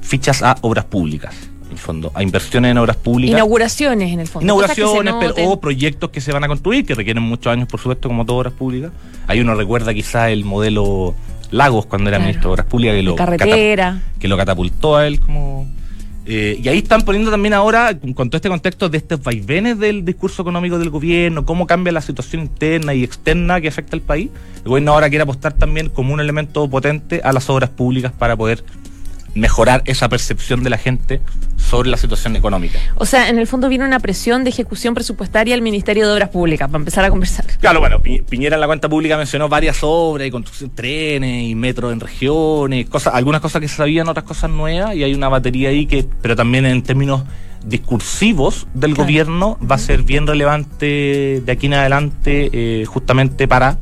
fichas 0.00 0.42
a 0.42 0.56
obras 0.60 0.84
públicas 0.84 1.34
en 1.66 1.72
el 1.72 1.78
fondo. 1.78 2.12
A 2.14 2.22
inversiones 2.22 2.70
en 2.70 2.78
obras 2.78 2.96
públicas. 2.96 3.32
Inauguraciones 3.32 4.12
en 4.12 4.20
el 4.20 4.26
fondo. 4.28 4.44
Inauguraciones 4.44 5.14
pero, 5.18 5.50
o 5.50 5.60
proyectos 5.60 6.10
que 6.10 6.20
se 6.20 6.32
van 6.32 6.44
a 6.44 6.48
construir 6.48 6.84
que 6.84 6.94
requieren 6.94 7.22
muchos 7.22 7.52
años 7.52 7.68
por 7.68 7.80
supuesto 7.80 8.08
como 8.08 8.24
todas 8.24 8.40
obras 8.40 8.52
públicas. 8.52 8.92
Ahí 9.26 9.40
uno 9.40 9.54
recuerda 9.54 9.92
quizás 9.92 10.30
el 10.30 10.44
modelo 10.44 11.14
Lagos 11.50 11.86
cuando 11.86 12.10
era 12.10 12.18
ministro 12.18 12.50
de 12.50 12.52
obras 12.54 12.66
públicas 12.66 12.96
que 12.96 13.02
lo 13.02 13.16
carretera. 13.16 14.00
que 14.18 14.28
lo 14.28 14.36
catapultó 14.36 14.96
a 14.96 15.06
él 15.06 15.20
como 15.20 15.66
eh, 16.26 16.58
y 16.62 16.68
ahí 16.68 16.78
están 16.78 17.02
poniendo 17.02 17.30
también 17.30 17.52
ahora, 17.52 17.98
con 18.14 18.30
todo 18.30 18.36
este 18.36 18.48
contexto 18.48 18.88
de 18.88 18.96
estos 18.98 19.22
vaivenes 19.22 19.78
del 19.78 20.04
discurso 20.04 20.42
económico 20.42 20.78
del 20.78 20.90
gobierno, 20.90 21.44
cómo 21.44 21.66
cambia 21.66 21.92
la 21.92 22.00
situación 22.00 22.42
interna 22.42 22.94
y 22.94 23.04
externa 23.04 23.60
que 23.60 23.68
afecta 23.68 23.94
al 23.94 24.02
país, 24.02 24.30
el 24.58 24.68
gobierno 24.68 24.92
ahora 24.92 25.10
quiere 25.10 25.22
apostar 25.22 25.52
también 25.52 25.90
como 25.90 26.14
un 26.14 26.20
elemento 26.20 26.68
potente 26.68 27.20
a 27.22 27.32
las 27.32 27.50
obras 27.50 27.70
públicas 27.70 28.12
para 28.12 28.36
poder 28.36 28.64
mejorar 29.34 29.82
esa 29.86 30.08
percepción 30.08 30.62
de 30.62 30.70
la 30.70 30.78
gente 30.78 31.20
sobre 31.56 31.90
la 31.90 31.96
situación 31.96 32.36
económica. 32.36 32.78
O 32.96 33.06
sea, 33.06 33.28
en 33.28 33.38
el 33.38 33.46
fondo 33.46 33.68
viene 33.68 33.84
una 33.84 34.00
presión 34.00 34.44
de 34.44 34.50
ejecución 34.50 34.94
presupuestaria 34.94 35.54
al 35.54 35.62
Ministerio 35.62 36.06
de 36.06 36.12
Obras 36.12 36.28
Públicas 36.28 36.68
para 36.68 36.78
empezar 36.78 37.04
a 37.04 37.10
conversar. 37.10 37.46
Claro, 37.60 37.80
bueno, 37.80 38.00
Piñera 38.00 38.56
en 38.56 38.60
la 38.60 38.66
cuenta 38.66 38.88
pública 38.88 39.16
mencionó 39.16 39.48
varias 39.48 39.78
obras 39.82 40.28
y 40.28 40.30
construcción 40.30 40.70
trenes 40.70 41.48
y 41.48 41.54
metros 41.54 41.92
en 41.92 42.00
regiones, 42.00 42.88
cosas, 42.88 43.14
algunas 43.14 43.40
cosas 43.40 43.60
que 43.60 43.68
se 43.68 43.76
sabían, 43.76 44.08
otras 44.08 44.24
cosas 44.24 44.50
nuevas, 44.50 44.94
y 44.94 45.02
hay 45.02 45.14
una 45.14 45.28
batería 45.28 45.70
ahí 45.70 45.86
que, 45.86 46.06
pero 46.22 46.36
también 46.36 46.66
en 46.66 46.82
términos 46.82 47.24
discursivos 47.64 48.66
del 48.74 48.94
gobierno 48.94 49.58
va 49.60 49.76
a 49.76 49.78
ser 49.78 50.02
bien 50.02 50.26
relevante 50.26 51.42
de 51.44 51.52
aquí 51.52 51.66
en 51.66 51.74
adelante 51.74 52.50
eh, 52.52 52.84
justamente 52.84 53.48
para 53.48 53.78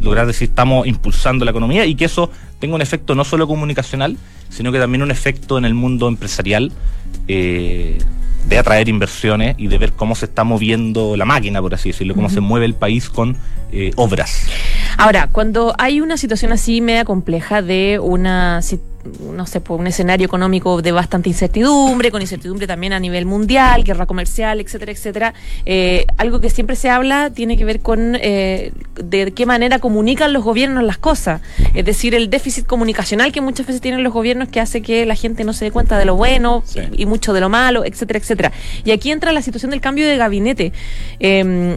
lograr 0.00 0.26
decir 0.26 0.48
estamos 0.48 0.86
impulsando 0.86 1.44
la 1.44 1.50
economía 1.50 1.84
y 1.86 1.94
que 1.94 2.06
eso 2.06 2.30
tenga 2.58 2.74
un 2.74 2.82
efecto 2.82 3.14
no 3.14 3.24
solo 3.24 3.46
comunicacional, 3.46 4.16
sino 4.48 4.72
que 4.72 4.78
también 4.78 5.02
un 5.02 5.10
efecto 5.10 5.58
en 5.58 5.64
el 5.64 5.74
mundo 5.74 6.08
empresarial 6.08 6.72
eh, 7.28 7.98
de 8.48 8.58
atraer 8.58 8.88
inversiones 8.88 9.56
y 9.58 9.66
de 9.66 9.78
ver 9.78 9.92
cómo 9.92 10.14
se 10.14 10.26
está 10.26 10.44
moviendo 10.44 11.16
la 11.16 11.24
máquina, 11.24 11.60
por 11.60 11.74
así 11.74 11.90
decirlo, 11.90 12.14
cómo 12.14 12.28
se 12.28 12.40
mueve 12.40 12.66
el 12.66 12.74
país 12.74 13.08
con 13.08 13.36
eh, 13.72 13.90
obras. 13.96 14.46
Ahora, 14.96 15.28
cuando 15.30 15.74
hay 15.78 16.00
una 16.00 16.16
situación 16.16 16.52
así 16.52 16.80
media 16.80 17.04
compleja 17.04 17.62
de 17.62 17.98
una 18.02 18.62
no 19.20 19.46
sé, 19.46 19.62
un 19.68 19.86
escenario 19.86 20.26
económico 20.26 20.82
de 20.82 20.92
bastante 20.92 21.28
incertidumbre, 21.28 22.10
con 22.10 22.20
incertidumbre 22.22 22.66
también 22.66 22.92
a 22.92 23.00
nivel 23.00 23.26
mundial, 23.26 23.84
guerra 23.84 24.06
comercial, 24.06 24.60
etcétera, 24.60 24.92
etcétera. 24.92 25.34
Eh, 25.64 26.06
algo 26.16 26.40
que 26.40 26.50
siempre 26.50 26.76
se 26.76 26.90
habla 26.90 27.30
tiene 27.30 27.56
que 27.56 27.64
ver 27.64 27.80
con 27.80 28.16
eh, 28.16 28.72
de 28.94 29.32
qué 29.32 29.46
manera 29.46 29.78
comunican 29.78 30.32
los 30.32 30.44
gobiernos 30.44 30.82
las 30.84 30.98
cosas. 30.98 31.40
Es 31.74 31.84
decir, 31.84 32.14
el 32.14 32.30
déficit 32.30 32.66
comunicacional 32.66 33.32
que 33.32 33.40
muchas 33.40 33.66
veces 33.66 33.80
tienen 33.80 34.02
los 34.02 34.12
gobiernos 34.12 34.48
que 34.48 34.60
hace 34.60 34.82
que 34.82 35.06
la 35.06 35.14
gente 35.14 35.44
no 35.44 35.52
se 35.52 35.66
dé 35.66 35.70
cuenta 35.70 35.98
de 35.98 36.04
lo 36.04 36.16
bueno 36.16 36.62
y, 36.92 37.06
mucho 37.06 37.32
de 37.32 37.40
lo 37.40 37.48
malo, 37.48 37.84
etcétera, 37.84 38.18
etcétera. 38.18 38.52
Y 38.84 38.90
aquí 38.90 39.10
entra 39.10 39.32
la 39.32 39.42
situación 39.42 39.70
del 39.70 39.80
cambio 39.80 40.06
de 40.06 40.16
gabinete. 40.16 40.72
Eh, 41.20 41.76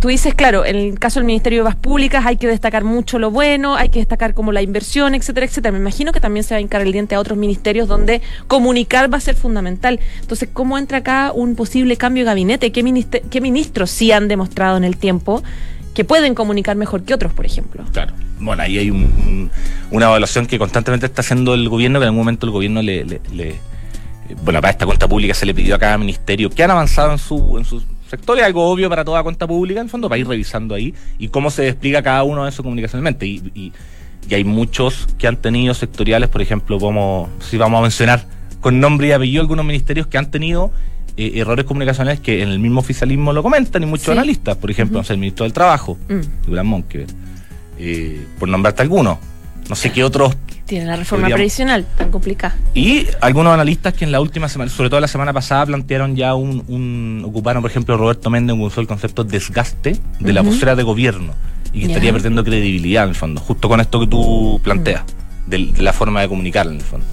tú 0.00 0.08
dices, 0.08 0.34
claro, 0.34 0.64
en 0.64 0.76
el 0.76 0.98
caso 0.98 1.20
del 1.20 1.26
Ministerio 1.26 1.58
de 1.58 1.62
Obras 1.62 1.76
Públicas 1.76 2.24
hay 2.26 2.36
que 2.36 2.46
destacar 2.46 2.84
mucho 2.84 3.18
lo 3.18 3.30
bueno, 3.30 3.76
hay 3.76 3.88
que 3.88 3.98
destacar 3.98 4.34
como 4.34 4.52
la 4.52 4.62
inversión, 4.62 5.14
etcétera, 5.14 5.46
etcétera. 5.46 5.72
Me 5.72 5.78
imagino 5.78 6.12
que 6.12 6.20
también 6.20 6.44
se 6.44 6.54
va 6.54 6.58
a 6.58 6.60
hincar 6.60 6.80
el 6.80 6.92
diente 6.92 7.14
a 7.14 7.20
otros 7.20 7.38
ministerios 7.38 7.88
donde 7.88 8.22
comunicar 8.46 9.12
va 9.12 9.18
a 9.18 9.20
ser 9.20 9.34
fundamental. 9.34 10.00
Entonces, 10.20 10.48
¿cómo 10.52 10.78
entra 10.78 10.98
acá 10.98 11.32
un 11.34 11.54
posible 11.54 11.96
cambio 11.96 12.24
de 12.24 12.26
gabinete? 12.26 12.72
¿Qué, 12.72 13.22
qué 13.30 13.40
ministros 13.40 13.90
sí 13.90 14.12
han 14.12 14.28
demostrado 14.28 14.76
en 14.76 14.84
el 14.84 14.96
tiempo 14.96 15.42
que 15.94 16.04
pueden 16.04 16.34
comunicar 16.34 16.76
mejor 16.76 17.04
que 17.04 17.14
otros, 17.14 17.32
por 17.32 17.46
ejemplo? 17.46 17.84
Claro. 17.92 18.14
Bueno, 18.40 18.62
ahí 18.62 18.78
hay 18.78 18.90
una 18.90 20.06
evaluación 20.06 20.46
que 20.46 20.58
constantemente 20.58 21.06
está 21.06 21.20
haciendo 21.20 21.54
el 21.54 21.68
gobierno, 21.68 22.00
que 22.00 22.04
en 22.04 22.08
algún 22.08 22.22
momento 22.22 22.46
el 22.46 22.52
gobierno 22.52 22.82
le, 22.82 23.20
bueno, 24.42 24.60
para 24.60 24.70
esta 24.70 24.84
cuenta 24.84 25.06
pública 25.06 25.34
se 25.34 25.46
le 25.46 25.54
pidió 25.54 25.76
a 25.76 25.78
cada 25.78 25.96
ministerio 25.96 26.50
que 26.50 26.64
han 26.64 26.70
avanzado 26.72 27.12
en 27.12 27.18
su, 27.18 27.56
en 27.56 27.64
su 27.64 27.82
sector 28.12 28.38
es 28.38 28.44
algo 28.44 28.70
obvio 28.70 28.90
para 28.90 29.04
toda 29.04 29.22
cuenta 29.22 29.46
pública, 29.46 29.80
en 29.80 29.86
el 29.86 29.90
fondo, 29.90 30.08
para 30.08 30.18
ir 30.18 30.28
revisando 30.28 30.74
ahí 30.74 30.94
y 31.18 31.28
cómo 31.28 31.50
se 31.50 31.62
despliega 31.62 32.02
cada 32.02 32.22
uno 32.24 32.44
de 32.44 32.50
eso 32.50 32.62
comunicacionalmente. 32.62 33.26
Y, 33.26 33.42
y, 33.54 33.72
hay 34.32 34.44
muchos 34.44 35.08
que 35.18 35.26
han 35.26 35.36
tenido 35.36 35.74
sectoriales, 35.74 36.28
por 36.28 36.42
ejemplo, 36.42 36.78
como 36.78 37.28
si 37.40 37.56
vamos 37.56 37.78
a 37.78 37.82
mencionar 37.82 38.24
con 38.60 38.78
nombre 38.78 39.08
y 39.08 39.12
apellido 39.12 39.42
algunos 39.42 39.64
ministerios 39.64 40.06
que 40.06 40.16
han 40.16 40.30
tenido 40.30 40.70
eh, 41.16 41.32
errores 41.34 41.64
comunicacionales 41.64 42.20
que 42.20 42.42
en 42.42 42.48
el 42.50 42.58
mismo 42.58 42.80
oficialismo 42.80 43.32
lo 43.32 43.42
comentan 43.42 43.82
y 43.82 43.86
muchos 43.86 44.10
analistas, 44.10 44.56
por 44.56 44.70
ejemplo, 44.70 45.02
el 45.06 45.18
ministro 45.18 45.44
del 45.44 45.52
Trabajo, 45.52 45.98
mm. 46.08 46.54
eh, 47.78 48.26
por 48.38 48.48
nombrarte 48.48 48.82
algunos. 48.82 49.18
No 49.72 49.76
sé 49.76 49.90
qué 49.90 50.04
otros 50.04 50.36
tiene 50.66 50.84
la 50.84 50.96
reforma 50.96 51.28
previsional 51.30 51.86
tan 51.96 52.10
complicada. 52.10 52.54
Y 52.74 53.06
algunos 53.22 53.54
analistas 53.54 53.94
que 53.94 54.04
en 54.04 54.12
la 54.12 54.20
última 54.20 54.46
semana, 54.50 54.70
sobre 54.70 54.90
todo 54.90 55.00
la 55.00 55.08
semana 55.08 55.32
pasada, 55.32 55.64
plantearon 55.64 56.14
ya 56.14 56.34
un, 56.34 57.22
ocuparon, 57.26 57.62
por 57.62 57.70
ejemplo, 57.70 57.96
Roberto 57.96 58.28
Méndez 58.28 58.54
usó 58.58 58.82
el 58.82 58.86
concepto 58.86 59.24
desgaste 59.24 59.96
de 60.20 60.32
la 60.34 60.42
postura 60.42 60.76
de 60.76 60.82
gobierno 60.82 61.32
y 61.72 61.80
que 61.80 61.86
estaría 61.86 62.12
perdiendo 62.12 62.44
credibilidad 62.44 63.04
en 63.04 63.08
el 63.08 63.14
fondo, 63.14 63.40
justo 63.40 63.66
con 63.66 63.80
esto 63.80 63.98
que 63.98 64.08
tú 64.08 64.60
planteas, 64.62 65.04
de, 65.46 65.72
de 65.74 65.82
la 65.82 65.94
forma 65.94 66.20
de 66.20 66.28
comunicar 66.28 66.66
en 66.66 66.74
el 66.74 66.82
fondo. 66.82 67.06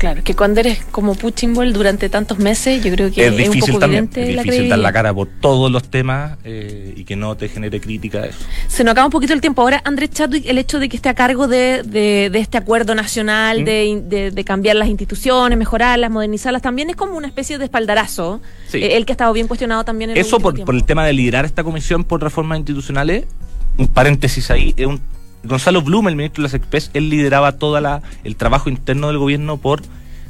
Claro. 0.00 0.24
Que 0.24 0.34
cuando 0.34 0.60
eres 0.60 0.82
como 0.90 1.14
Puchimbol 1.14 1.74
durante 1.74 2.08
tantos 2.08 2.38
meses, 2.38 2.82
yo 2.82 2.90
creo 2.90 3.12
que 3.12 3.26
es, 3.26 3.36
difícil 3.36 3.74
un 3.74 3.80
también. 3.80 4.10
Es 4.14 4.28
difícil 4.28 4.70
dar 4.70 4.78
la 4.78 4.94
cara 4.94 5.12
por 5.12 5.28
todos 5.28 5.70
los 5.70 5.90
temas 5.90 6.38
eh, 6.42 6.94
y 6.96 7.04
que 7.04 7.16
no 7.16 7.36
te 7.36 7.50
genere 7.50 7.82
crítica 7.82 8.24
eso. 8.24 8.38
Se 8.66 8.82
nos 8.82 8.92
acaba 8.92 9.04
un 9.04 9.12
poquito 9.12 9.34
el 9.34 9.42
tiempo. 9.42 9.60
Ahora, 9.60 9.82
Andrés 9.84 10.08
Chadwick, 10.08 10.46
el 10.46 10.56
hecho 10.56 10.78
de 10.78 10.88
que 10.88 10.96
esté 10.96 11.10
a 11.10 11.14
cargo 11.14 11.48
de, 11.48 11.82
de, 11.82 12.30
este 12.38 12.56
acuerdo 12.56 12.94
nacional, 12.94 13.60
¿Mm? 13.60 13.64
de, 13.64 14.30
de, 14.30 14.44
cambiar 14.44 14.76
las 14.76 14.88
instituciones, 14.88 15.58
mejorarlas, 15.58 16.10
modernizarlas, 16.10 16.62
también 16.62 16.88
es 16.88 16.96
como 16.96 17.18
una 17.18 17.26
especie 17.26 17.58
de 17.58 17.64
espaldarazo. 17.64 18.40
Eh, 18.72 18.96
el 18.96 19.04
que 19.04 19.12
ha 19.12 19.14
estado 19.14 19.34
bien 19.34 19.48
cuestionado 19.48 19.84
también 19.84 20.08
en 20.08 20.16
Eso 20.16 20.40
por, 20.40 20.64
por 20.64 20.74
el 20.74 20.84
tema 20.84 21.04
de 21.04 21.12
liderar 21.12 21.44
esta 21.44 21.62
comisión 21.62 22.04
por 22.04 22.22
reformas 22.22 22.56
institucionales, 22.56 23.26
un 23.76 23.86
paréntesis 23.86 24.50
ahí, 24.50 24.72
es 24.78 24.86
un 24.86 24.98
Gonzalo 25.42 25.82
Blum, 25.82 26.08
el 26.08 26.16
ministro 26.16 26.42
de 26.42 26.48
las 26.48 26.54
Express, 26.54 26.90
él 26.94 27.08
lideraba 27.08 27.52
todo 27.52 27.78
el 28.24 28.36
trabajo 28.36 28.68
interno 28.68 29.08
del 29.08 29.18
gobierno 29.18 29.56
por 29.56 29.82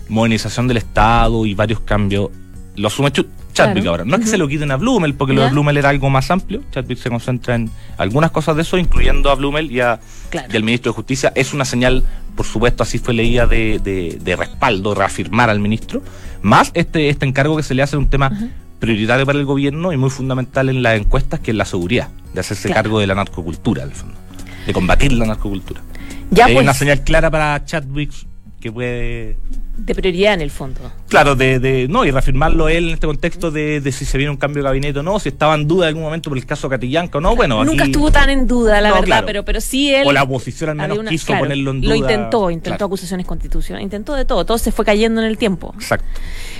modernización 0.08 0.68
del 0.68 0.76
Estado 0.76 1.46
y 1.46 1.54
varios 1.54 1.80
cambios. 1.80 2.30
Lo 2.76 2.88
asume 2.88 3.10
Chadwick 3.52 3.86
ahora. 3.86 4.04
No 4.04 4.16
es 4.16 4.22
que 4.22 4.28
se 4.28 4.38
lo 4.38 4.48
quiten 4.48 4.70
a 4.70 4.76
Blumel, 4.76 5.14
porque 5.14 5.34
lo 5.34 5.42
de 5.42 5.50
Blumel 5.50 5.76
era 5.76 5.88
algo 5.88 6.08
más 6.10 6.30
amplio. 6.30 6.62
Chadwick 6.70 6.98
se 6.98 7.10
concentra 7.10 7.54
en 7.56 7.70
algunas 7.98 8.30
cosas 8.30 8.56
de 8.56 8.62
eso, 8.62 8.78
incluyendo 8.78 9.30
a 9.30 9.34
Blumel 9.34 9.70
y, 9.70 9.80
a, 9.80 10.00
al 10.32 10.62
ministro 10.62 10.92
de 10.92 10.96
Justicia. 10.96 11.32
Es 11.34 11.52
una 11.52 11.64
señal, 11.64 12.04
por 12.36 12.46
supuesto, 12.46 12.82
así 12.82 12.98
fue 12.98 13.14
leída 13.14 13.46
de, 13.46 14.36
respaldo, 14.38 14.94
reafirmar 14.94 15.50
al 15.50 15.58
ministro. 15.58 16.02
Más 16.42 16.70
este, 16.74 17.08
este 17.08 17.26
encargo 17.26 17.56
que 17.56 17.62
se 17.62 17.74
le 17.74 17.82
hace 17.82 17.96
un 17.96 18.08
tema 18.08 18.30
prioritario 18.78 19.26
para 19.26 19.38
el 19.38 19.44
gobierno 19.44 19.92
y 19.92 19.96
muy 19.96 20.10
fundamental 20.10 20.68
en 20.68 20.82
las 20.82 20.98
encuestas, 20.98 21.40
que 21.40 21.50
es 21.50 21.56
la 21.56 21.66
seguridad, 21.66 22.08
de 22.32 22.40
hacerse 22.40 22.70
cargo 22.70 23.00
de 23.00 23.06
la 23.06 23.14
narcocultura, 23.14 23.82
al 23.82 23.92
fondo 23.92 24.19
de 24.66 24.72
combatir 24.72 25.12
la 25.12 25.26
narcocultura. 25.26 25.80
Ya 26.30 26.46
Hay 26.46 26.54
pues. 26.54 26.62
una 26.62 26.74
señal 26.74 27.02
clara 27.02 27.30
para 27.30 27.64
Chadwick 27.64 28.12
que 28.60 28.70
puede 28.70 29.36
de 29.84 29.94
prioridad 29.94 30.34
en 30.34 30.42
el 30.42 30.50
fondo. 30.50 30.80
Claro, 31.08 31.34
de, 31.34 31.58
de 31.58 31.88
no, 31.88 32.04
y 32.04 32.10
reafirmarlo 32.10 32.68
él 32.68 32.88
en 32.88 32.94
este 32.94 33.06
contexto 33.06 33.50
de, 33.50 33.80
de, 33.80 33.92
si 33.92 34.04
se 34.04 34.18
viene 34.18 34.30
un 34.30 34.36
cambio 34.36 34.62
de 34.62 34.68
gabinete 34.68 34.98
o 34.98 35.02
no, 35.02 35.18
si 35.18 35.30
estaba 35.30 35.54
en 35.54 35.66
duda 35.66 35.86
en 35.86 35.88
algún 35.88 36.02
momento 36.02 36.28
por 36.28 36.36
el 36.36 36.44
caso 36.44 36.68
Catillanca 36.68 37.18
o 37.18 37.20
no, 37.20 37.34
bueno. 37.34 37.64
Nunca 37.64 37.84
estuvo 37.84 38.10
tan 38.10 38.28
en 38.30 38.46
duda, 38.46 38.80
la 38.80 38.92
verdad, 38.92 39.24
pero, 39.26 39.44
pero 39.44 39.60
sí 39.60 39.94
él. 39.94 40.06
O 40.06 40.12
la 40.12 40.22
oposición 40.22 40.80
al 40.80 40.88
menos 40.88 41.08
quiso 41.08 41.36
ponerlo 41.38 41.70
en 41.70 41.80
duda. 41.80 41.90
Lo 41.90 41.96
intentó, 41.96 42.50
intentó 42.50 42.84
acusaciones 42.84 43.26
constitucionales, 43.26 43.84
intentó 43.84 44.14
de 44.14 44.24
todo, 44.24 44.44
todo 44.44 44.58
se 44.58 44.72
fue 44.72 44.84
cayendo 44.84 45.22
en 45.22 45.28
el 45.28 45.38
tiempo. 45.38 45.72
Exacto. 45.76 46.06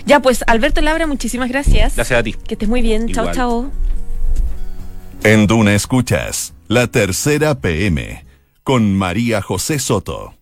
Ya, 0.07 0.21
pues, 0.21 0.42
Alberto 0.47 0.80
Labra, 0.80 1.07
muchísimas 1.07 1.50
gracias. 1.50 1.95
Gracias 1.97 2.19
a 2.19 2.23
ti. 2.23 2.33
Que 2.33 2.54
estés 2.54 2.69
muy 2.69 2.80
bien. 2.80 3.12
Chao, 3.12 3.30
chao. 3.33 3.71
En 5.23 5.47
Duna 5.47 5.75
Escuchas, 5.75 6.54
la 6.71 6.87
tercera 6.87 7.57
PM 7.57 8.25
con 8.62 8.95
María 8.97 9.43
José 9.43 9.81
Soto. 9.81 10.35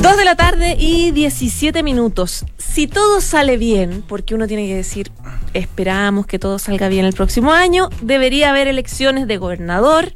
Dos 0.00 0.16
de 0.16 0.24
la 0.24 0.36
tarde 0.36 0.74
y 0.78 1.10
17 1.10 1.82
minutos. 1.82 2.46
Si 2.56 2.86
todo 2.86 3.20
sale 3.20 3.58
bien, 3.58 4.02
porque 4.08 4.34
uno 4.34 4.46
tiene 4.46 4.66
que 4.66 4.74
decir, 4.74 5.12
esperamos 5.52 6.24
que 6.24 6.38
todo 6.38 6.58
salga 6.58 6.88
bien 6.88 7.04
el 7.04 7.12
próximo 7.12 7.52
año, 7.52 7.90
debería 8.00 8.48
haber 8.48 8.68
elecciones 8.68 9.26
de 9.26 9.36
gobernador, 9.36 10.14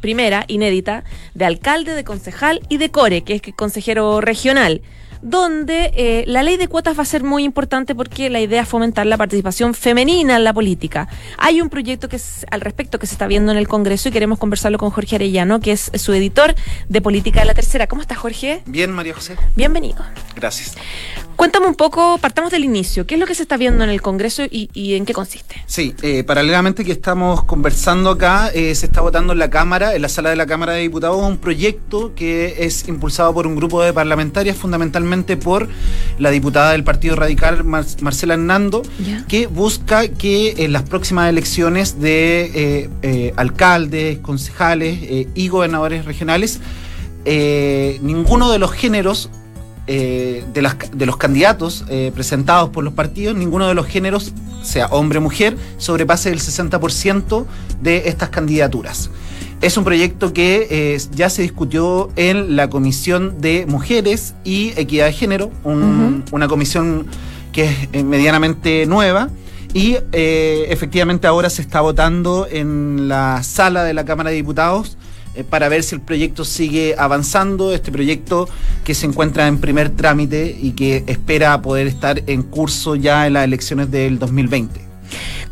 primera, 0.00 0.46
inédita, 0.48 1.04
de 1.34 1.44
alcalde, 1.44 1.92
de 1.92 2.04
concejal 2.04 2.62
y 2.70 2.78
de 2.78 2.90
core, 2.90 3.22
que 3.22 3.34
es 3.34 3.42
consejero 3.54 4.22
regional 4.22 4.80
donde 5.24 5.90
eh, 5.96 6.24
la 6.26 6.42
ley 6.42 6.58
de 6.58 6.68
cuotas 6.68 6.98
va 6.98 7.02
a 7.02 7.06
ser 7.06 7.24
muy 7.24 7.44
importante 7.44 7.94
porque 7.94 8.28
la 8.28 8.40
idea 8.40 8.62
es 8.62 8.68
fomentar 8.68 9.06
la 9.06 9.16
participación 9.16 9.72
femenina 9.72 10.36
en 10.36 10.44
la 10.44 10.52
política. 10.52 11.08
Hay 11.38 11.62
un 11.62 11.70
proyecto 11.70 12.10
que 12.10 12.16
es, 12.16 12.44
al 12.50 12.60
respecto 12.60 12.98
que 12.98 13.06
se 13.06 13.14
está 13.14 13.26
viendo 13.26 13.50
en 13.50 13.56
el 13.56 13.66
Congreso 13.66 14.10
y 14.10 14.12
queremos 14.12 14.38
conversarlo 14.38 14.76
con 14.76 14.90
Jorge 14.90 15.16
Arellano, 15.16 15.60
que 15.60 15.72
es 15.72 15.90
su 15.94 16.12
editor 16.12 16.54
de 16.90 17.00
Política 17.00 17.40
de 17.40 17.46
la 17.46 17.54
Tercera. 17.54 17.86
¿Cómo 17.86 18.02
estás, 18.02 18.18
Jorge? 18.18 18.62
Bien, 18.66 18.92
María 18.92 19.14
José. 19.14 19.36
Bienvenido. 19.56 20.04
Gracias. 20.36 20.74
Cuéntame 21.36 21.66
un 21.66 21.74
poco, 21.74 22.18
partamos 22.18 22.52
del 22.52 22.64
inicio. 22.64 23.06
¿Qué 23.06 23.14
es 23.14 23.20
lo 23.20 23.26
que 23.26 23.34
se 23.34 23.42
está 23.42 23.56
viendo 23.56 23.82
en 23.82 23.90
el 23.90 24.02
Congreso 24.02 24.42
y, 24.48 24.94
en 24.94 25.06
qué 25.06 25.14
consiste? 25.14 25.56
Sí, 25.66 25.94
eh, 26.02 26.22
paralelamente 26.22 26.84
que 26.84 26.92
estamos 26.92 27.44
conversando 27.44 28.10
acá, 28.10 28.50
eh, 28.54 28.74
se 28.74 28.86
está 28.86 29.00
votando 29.00 29.32
en 29.32 29.38
la 29.38 29.50
Cámara, 29.50 29.94
en 29.94 30.02
la 30.02 30.08
sala 30.08 30.30
de 30.30 30.36
la 30.36 30.46
Cámara 30.46 30.74
de 30.74 30.82
Diputados, 30.82 31.20
un 31.26 31.38
proyecto 31.38 32.14
que 32.14 32.56
es 32.58 32.86
impulsado 32.88 33.32
por 33.32 33.46
un 33.46 33.56
grupo 33.56 33.82
de 33.82 33.92
parlamentarias, 33.92 34.56
fundamentalmente 34.56 35.13
por 35.22 35.68
la 36.18 36.30
diputada 36.30 36.72
del 36.72 36.84
Partido 36.84 37.16
Radical, 37.16 37.64
Marcela 37.64 38.34
Hernando, 38.34 38.82
que 39.28 39.46
busca 39.46 40.08
que 40.08 40.54
en 40.58 40.72
las 40.72 40.82
próximas 40.82 41.28
elecciones 41.30 42.00
de 42.00 42.90
eh, 43.02 43.32
alcaldes, 43.36 44.18
concejales 44.18 45.26
y 45.34 45.48
gobernadores 45.48 46.04
regionales, 46.04 46.60
ninguno 47.24 48.50
de 48.50 48.58
los 48.58 48.72
géneros 48.72 49.30
eh, 49.86 50.42
de, 50.54 50.62
las, 50.62 50.76
de, 50.94 51.04
los 51.04 51.18
candidatos 51.18 51.84
eh, 51.90 52.10
presentados 52.14 52.70
por 52.70 52.82
los 52.84 52.94
partidos, 52.94 53.36
ninguno 53.36 53.68
de 53.68 53.74
los 53.74 53.86
géneros, 53.86 54.32
sea 54.62 54.86
hombre 54.86 55.18
o 55.18 55.20
mujer, 55.20 55.58
sobrepase 55.76 56.30
el 56.30 56.40
60% 56.40 57.44
de 57.82 58.08
estas 58.08 58.30
candidaturas. 58.30 59.10
Es 59.64 59.78
un 59.78 59.84
proyecto 59.84 60.34
que 60.34 60.66
eh, 60.70 60.98
ya 61.14 61.30
se 61.30 61.40
discutió 61.40 62.10
en 62.16 62.54
la 62.54 62.68
Comisión 62.68 63.40
de 63.40 63.64
Mujeres 63.66 64.34
y 64.44 64.74
Equidad 64.78 65.06
de 65.06 65.12
Género, 65.14 65.50
un- 65.64 66.22
una 66.32 66.48
comisión 66.48 67.06
que 67.50 67.64
es 67.64 67.88
eh, 67.94 68.04
medianamente 68.04 68.84
nueva. 68.84 69.30
Y 69.72 69.96
eh, 70.12 70.66
efectivamente 70.68 71.26
ahora 71.26 71.48
se 71.48 71.62
está 71.62 71.80
votando 71.80 72.46
en 72.50 73.08
la 73.08 73.42
sala 73.42 73.84
de 73.84 73.94
la 73.94 74.04
Cámara 74.04 74.28
de 74.30 74.36
Diputados 74.36 74.98
eh, 75.34 75.44
para 75.44 75.70
ver 75.70 75.82
si 75.82 75.94
el 75.94 76.02
proyecto 76.02 76.44
sigue 76.44 76.94
avanzando. 76.98 77.72
Este 77.72 77.90
proyecto 77.90 78.46
que 78.84 78.94
se 78.94 79.06
encuentra 79.06 79.48
en 79.48 79.58
primer 79.58 79.88
trámite 79.88 80.54
y 80.60 80.72
que 80.72 81.04
espera 81.06 81.62
poder 81.62 81.86
estar 81.86 82.22
en 82.26 82.42
curso 82.42 82.96
ya 82.96 83.26
en 83.26 83.32
las 83.32 83.44
elecciones 83.44 83.90
del 83.90 84.18
2020. 84.18 84.80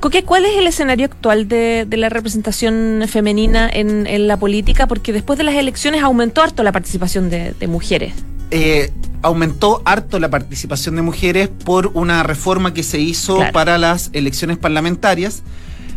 Coque, 0.01 0.25
¿cuál 0.25 0.45
es 0.45 0.57
el 0.59 0.67
escenario 0.67 1.07
actual 1.07 1.49
de, 1.49 1.85
de 1.87 1.97
la 1.97 2.09
representación 2.09 3.05
femenina 3.09 3.69
en, 3.73 4.07
en 4.07 4.27
la 4.29 4.37
política? 4.37 4.87
Porque 4.87 5.13
después 5.13 5.37
de 5.39 5.45
las 5.45 5.55
elecciones 5.55 6.03
aumentó 6.03 6.43
harto 6.43 6.63
la 6.63 6.73
participación 6.73 7.31
de, 7.31 7.53
de 7.59 7.67
mujeres. 7.69 8.13
eh, 8.51 8.91
aumentó 9.23 9.83
harto 9.85 10.19
la 10.19 10.29
participación 10.31 10.97
de 10.97 11.03
mujeres 11.03 11.49
por 11.65 11.93
una 11.95 12.25
reforma 12.25 12.75
que 12.75 12.83
se 12.83 12.99
hizo 12.99 13.37
Claro. 13.37 13.53
para 13.53 13.79
las 13.79 14.11
elecciones 14.13 14.59
parlamentarias. 14.59 15.43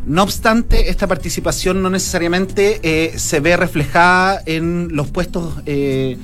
No 0.05 0.21
obstante, 0.21 0.91
esta 0.91 1.07
participación 1.07 1.81
no 1.81 1.89
necesariamente 1.89 2.79
eh, 2.83 3.13
se 3.17 3.39
ve 3.39 3.57
reflejada 3.57 4.43
en 4.45 4.89
los 4.91 5.07
puestos 5.09 5.55
eh, 5.65 6.17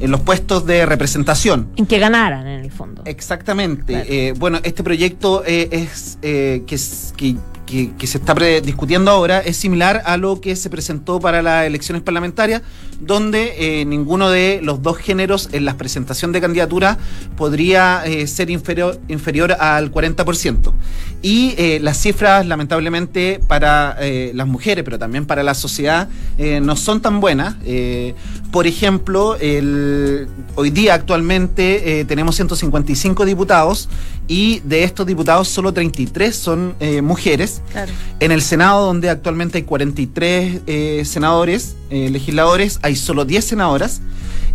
en 0.00 0.10
los 0.10 0.20
puestos 0.20 0.66
de 0.66 0.86
representación. 0.86 1.68
En 1.76 1.86
que 1.86 1.98
ganaran, 1.98 2.46
en 2.46 2.64
el 2.64 2.70
fondo. 2.72 3.02
Exactamente. 3.04 3.92
Claro. 3.92 4.06
Eh, 4.08 4.34
bueno, 4.36 4.58
este 4.62 4.82
proyecto 4.82 5.42
eh, 5.46 5.68
es 5.72 6.18
eh, 6.22 6.62
que, 6.66 6.76
que, 7.16 7.36
que- 7.66 7.92
que 7.96 8.06
se 8.06 8.18
está 8.18 8.34
discutiendo 8.62 9.10
ahora 9.10 9.40
es 9.40 9.56
similar 9.56 10.02
a 10.04 10.16
lo 10.18 10.40
que 10.40 10.54
se 10.54 10.68
presentó 10.68 11.18
para 11.20 11.40
las 11.42 11.64
elecciones 11.66 12.02
parlamentarias, 12.02 12.60
donde 13.06 13.54
eh, 13.58 13.84
ninguno 13.84 14.30
de 14.30 14.60
los 14.62 14.82
dos 14.82 14.98
géneros 14.98 15.48
en 15.52 15.64
la 15.64 15.76
presentación 15.76 16.32
de 16.32 16.40
candidatura 16.40 16.98
podría 17.36 18.02
eh, 18.04 18.26
ser 18.26 18.50
inferior, 18.50 19.00
inferior 19.08 19.52
al 19.52 19.92
40%. 19.92 20.72
Y 21.22 21.54
eh, 21.56 21.78
las 21.80 21.98
cifras, 21.98 22.46
lamentablemente, 22.46 23.40
para 23.48 23.96
las 24.34 24.46
mujeres, 24.46 24.84
pero 24.84 24.98
también 24.98 25.24
para 25.24 25.42
la 25.42 25.54
sociedad, 25.54 26.08
no 26.38 26.76
son 26.76 27.00
tan 27.00 27.20
buenas. 27.20 27.56
Por 28.50 28.66
ejemplo, 28.66 29.36
el, 29.36 30.28
hoy 30.54 30.70
día 30.70 30.94
actualmente 30.94 32.04
tenemos 32.06 32.36
155 32.36 33.24
diputados 33.24 33.88
y 34.28 34.60
de 34.60 34.84
estos 34.84 35.06
diputados 35.06 35.48
solo 35.48 35.72
33 35.72 36.36
son 36.36 36.74
mujeres. 37.02 37.62
Claro. 37.72 37.92
En 38.20 38.32
el 38.32 38.42
Senado, 38.42 38.86
donde 38.86 39.08
actualmente 39.10 39.58
hay 39.58 39.64
43 39.64 40.60
eh, 40.66 41.02
senadores, 41.04 41.76
legisladores, 41.90 42.80
hay 42.82 42.93
solo 42.96 43.24
10 43.24 43.44
senadoras. 43.44 44.00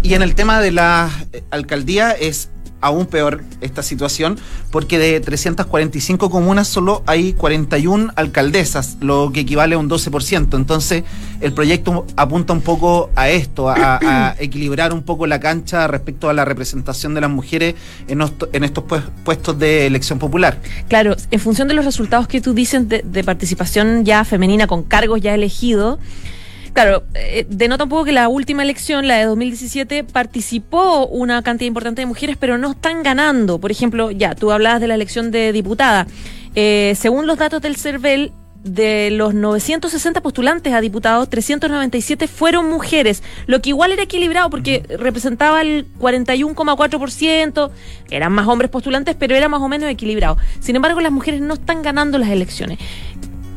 Y 0.02 0.14
en 0.14 0.22
el 0.22 0.36
tema 0.36 0.62
de 0.62 0.72
la 0.72 1.10
eh, 1.34 1.44
alcaldía 1.52 2.12
es 2.12 2.50
aún 2.82 3.06
peor 3.06 3.44
esta 3.62 3.84
situación, 3.84 4.38
porque 4.72 4.98
de 4.98 5.20
345 5.20 6.30
comunas 6.30 6.68
solo 6.68 7.04
hay 7.06 7.34
41 7.34 8.14
alcaldesas, 8.16 8.98
lo 9.02 9.32
que 9.34 9.42
equivale 9.42 9.76
a 9.76 9.78
un 9.78 9.90
12%. 9.90 10.56
Entonces, 10.56 11.04
el 11.42 11.54
proyecto 11.54 12.06
apunta 12.16 12.54
un 12.54 12.62
poco 12.62 13.10
a 13.16 13.30
esto, 13.30 13.70
a, 13.70 14.00
a 14.02 14.36
equilibrar 14.40 14.94
un 14.94 15.04
poco 15.04 15.28
la 15.28 15.40
cancha 15.40 15.88
respecto 15.88 16.30
a 16.30 16.34
la 16.34 16.46
representación 16.46 17.14
de 17.14 17.22
las 17.22 17.30
mujeres 17.30 17.76
en, 18.08 18.22
en 18.54 18.64
estos 18.64 18.84
pues- 18.86 19.04
puestos 19.24 19.58
de 19.60 19.88
elección 19.88 20.20
popular. 20.20 20.60
Claro, 20.88 21.16
en 21.32 21.40
función 21.40 21.68
de 21.68 21.74
los 21.74 21.86
resultados 21.86 22.28
que 22.28 22.42
tú 22.42 22.54
dices 22.54 22.88
de, 22.88 23.02
de 23.04 23.24
participación 23.24 24.06
ya 24.06 24.24
femenina 24.24 24.68
con 24.68 24.84
cargos 24.84 25.22
ya 25.22 25.34
elegidos, 25.34 26.00
claro, 26.74 27.04
eh, 27.16 27.46
denota 27.50 27.84
un 27.84 27.90
poco 27.90 28.06
que 28.06 28.12
la 28.12 28.28
última 28.28 28.64
elección, 28.64 29.08
la 29.08 29.18
de 29.18 29.26
2017, 29.26 30.04
participó 30.04 31.06
una 31.08 31.42
cantidad 31.42 31.68
importante 31.68 32.02
de 32.02 32.06
mujeres, 32.06 32.38
pero 32.40 32.58
no 32.58 32.72
están 32.72 33.04
ganando. 33.04 33.60
Por 33.60 33.72
ejemplo, 33.72 34.12
ya, 34.12 34.36
tú 34.36 34.52
hablabas 34.52 34.82
de 34.82 34.88
la 34.88 34.96
elección 34.96 35.32
de 35.32 35.52
diputada. 35.52 36.08
Eh, 36.56 36.96
según 36.98 37.28
los 37.28 37.38
datos 37.38 37.62
del 37.62 37.76
CERVEL, 37.76 38.32
de 38.64 39.10
los 39.12 39.34
960 39.34 40.22
postulantes 40.22 40.74
a 40.74 40.82
diputados, 40.82 41.30
397 41.30 42.28
fueron 42.28 42.70
mujeres, 42.70 43.24
lo 43.48 43.62
que 43.62 43.70
igual 43.70 43.92
era 43.92 44.04
equilibrado 44.04 44.50
porque 44.50 44.84
representaba 44.98 45.62
el 45.62 45.88
41,4%, 45.98 47.72
eran 48.10 48.32
más 48.34 48.48
hombres 48.48 48.70
postulantes, 48.70 49.16
pero 49.18 49.36
era 49.36 49.48
más 49.48 49.62
o 49.62 49.70
menos 49.70 49.90
equilibrado. 49.90 50.38
Sin 50.60 50.76
embargo, 50.76 51.00
las 51.00 51.12
mujeres 51.12 51.42
no 51.42 51.54
están 51.54 51.82
ganando 51.82 52.18
las 52.18 52.30
elecciones. 52.30 52.80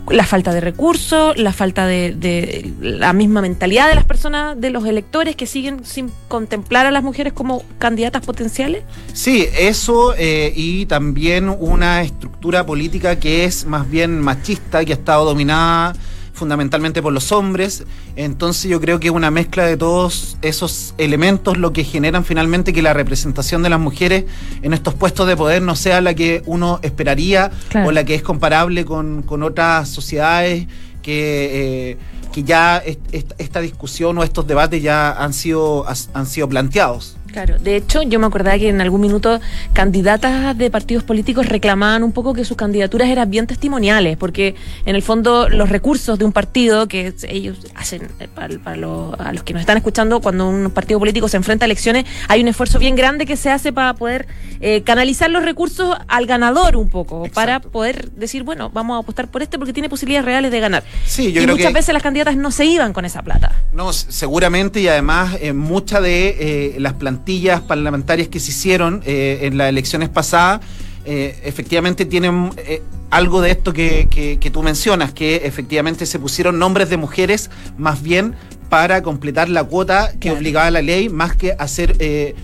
La 0.09 0.25
falta 0.25 0.53
de 0.53 0.61
recursos, 0.61 1.37
la 1.37 1.53
falta 1.53 1.87
de, 1.87 2.73
la 2.81 3.13
misma 3.13 3.41
mentalidad 3.41 3.89
de 3.89 3.95
las 3.95 4.05
personas, 4.05 4.61
de 4.61 4.71
los 4.71 4.85
electores 4.87 5.37
que 5.37 5.47
siguen 5.47 5.85
sin 5.85 6.11
contemplar 6.29 6.87
a 6.87 6.91
las 6.91 7.03
mujeres 7.03 7.33
como 7.33 7.63
candidatas 7.79 8.25
potenciales. 8.25 8.83
Sí, 9.13 9.47
eso 9.57 10.15
eh, 10.19 10.53
y 10.55 10.87
también 10.87 11.49
una 11.49 12.03
estructura 12.03 12.67
política 12.67 13.19
que 13.19 13.45
es 13.45 13.65
más 13.65 13.89
bien 13.89 14.21
machista, 14.21 14.85
que 14.85 14.93
ha 14.93 14.97
estado 14.97 15.25
dominada 15.25 15.95
fundamentalmente 16.33 17.03
por 17.03 17.13
los 17.13 17.31
hombres. 17.33 17.85
Entonces 18.17 18.71
yo 18.71 18.81
creo 18.81 18.99
que 19.01 19.09
es 19.09 19.13
una 19.13 19.31
mezcla 19.31 19.65
de 19.67 19.77
todos 19.77 20.37
esos 20.43 20.95
elementos 20.99 21.57
lo 21.59 21.73
que 21.73 21.85
generan 21.85 22.25
finalmente 22.25 22.73
que 22.73 22.83
la 22.83 22.93
representación 22.95 23.63
de 23.63 23.69
las 23.71 23.81
mujeres 23.81 24.25
en 24.63 24.73
estos 24.73 24.95
puestos 24.95 25.27
de 25.29 25.37
poder 25.37 25.63
no 25.63 25.77
sea 25.77 26.01
la 26.01 26.15
que 26.15 26.43
uno 26.47 26.79
esperaría 26.83 27.51
Claro. 27.69 27.89
o 27.89 27.93
la 27.93 28.05
que 28.05 28.15
es 28.15 28.23
comparable 28.23 28.85
con, 28.85 29.23
con 29.23 29.43
otras 29.43 29.89
sociedades 29.89 30.67
que... 31.03 31.91
eh, 31.93 31.99
que 32.33 32.45
ya 32.45 32.79
est- 32.79 32.99
est- 33.15 33.33
esta 33.37 33.61
discusión 33.61 34.17
o 34.17 34.23
estos 34.25 34.47
debates 34.47 34.83
ya 34.83 35.13
han 35.13 35.35
sido, 35.35 35.85
han 36.15 36.25
sido 36.27 36.49
planteados. 36.49 37.19
Claro, 37.33 37.59
de 37.59 37.77
hecho 37.77 38.03
yo 38.03 38.19
me 38.19 38.27
acordaba 38.27 38.59
que 38.59 38.69
en 38.69 38.81
algún 38.83 39.01
minuto 39.01 39.41
candidatas 39.73 40.57
de 40.57 40.71
partidos 40.71 41.03
políticos 41.03 41.47
reclamaban 41.47 42.03
un 42.03 42.13
poco 42.13 42.35
que 42.35 42.45
sus 42.45 42.59
candidaturas 42.59 43.09
eran 43.09 43.31
bien 43.31 43.47
testimoniales, 43.47 44.19
porque 44.19 44.55
en 44.85 44.97
el 44.97 45.03
fondo 45.03 45.49
los 45.49 45.71
recursos 45.71 46.19
de 46.19 46.27
un 46.27 46.33
partido 46.33 46.89
que 46.89 47.15
ellos 47.29 47.59
hacen, 47.75 48.03
eh, 48.21 48.29
para, 48.33 48.59
para 48.59 48.77
los, 48.77 49.19
a 49.19 49.33
los 49.33 49.43
que 49.45 49.55
nos 49.55 49.61
están 49.61 49.79
escuchando, 49.79 50.21
cuando 50.21 50.47
un 50.47 50.71
partido 50.71 50.99
político 50.99 51.27
se 51.27 51.39
enfrenta 51.39 51.65
a 51.65 51.67
elecciones, 51.67 52.05
hay 52.29 52.43
un 52.43 52.49
esfuerzo 52.49 52.79
bien 52.79 52.97
grande 52.97 53.25
que 53.25 53.39
se 53.39 53.51
hace 53.51 53.73
para 53.73 53.95
poder 53.95 54.27
eh, 54.61 54.83
canalizar 54.83 55.31
los 55.31 55.43
recursos 55.43 55.97
al 56.09 56.27
ganador 56.27 56.77
un 56.77 56.91
poco, 56.91 57.29
para 57.33 57.61
poder 57.61 58.11
decir, 58.11 58.43
bueno, 58.43 58.69
vamos 58.69 58.97
a 58.97 59.01
apostar 59.01 59.29
por 59.29 59.43
este 59.43 59.59
porque 59.59 59.73
tiene 59.73 59.89
posibilidades 59.89 60.27
reales 60.27 60.51
de 60.51 60.61
ganar. 60.61 60.85
Sí, 61.07 61.33
yo 61.33 61.41
y 61.41 61.45
creo 61.45 61.57
muchas 61.57 61.69
que... 61.69 61.75
veces 61.75 61.95
las 61.95 62.03
candidatas 62.03 62.37
no 62.37 62.51
se 62.51 62.67
iban 62.67 62.93
con 62.93 63.07
esa 63.07 63.23
plata. 63.23 63.63
No, 63.73 63.91
seguramente 63.95 64.81
y 64.81 64.89
además 64.89 65.39
eh, 65.41 65.55
muchas 65.55 66.03
de 66.03 66.37
eh, 66.39 66.77
las 66.79 66.93
plantillas 66.93 67.22
parlamentarias 67.61 68.29
que 68.29 68.41
se 68.41 68.51
hicieron 68.51 69.03
eh, 69.05 69.41
en 69.43 69.57
las 69.59 69.69
elecciones 69.69 70.09
pasadas 70.09 70.61
eh, 71.05 71.41
efectivamente 71.45 72.05
tienen 72.05 72.51
eh, 72.59 72.83
algo 73.11 73.41
de 73.41 73.51
esto 73.51 73.73
que, 73.73 74.09
que- 74.11 74.39
que 74.39 74.51
tú 74.51 74.63
mencionas, 74.63 75.13
que 75.13 75.43
efectivamente 75.45 76.07
se 76.07 76.19
pusieron 76.19 76.59
nombres 76.59 76.89
de 76.91 76.97
mujeres 76.97 77.51
más 77.77 78.03
bien 78.03 78.35
para 78.69 79.03
completar 79.03 79.49
la 79.49 79.65
cuota 79.65 80.13
que 80.21 80.31
obligaba 80.31 80.71
la 80.71 80.83
ley, 80.83 81.09
más 81.09 81.35
que 81.37 81.53
hacer... 81.59 81.97
eh, 81.99 82.35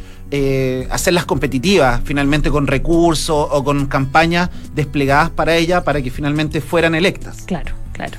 hacerlas 0.91 1.25
competitivas 1.25 2.03
finalmente 2.05 2.51
con 2.51 2.67
recursos 2.67 3.49
o 3.51 3.65
con 3.65 3.87
campañas 3.87 4.51
desplegadas 4.75 5.31
para 5.31 5.57
ella 5.57 5.85
para 5.85 6.03
que 6.03 6.11
finalmente 6.11 6.61
fueran 6.61 6.95
electas. 6.95 7.45
Claro, 7.47 7.75
claro. 7.95 8.13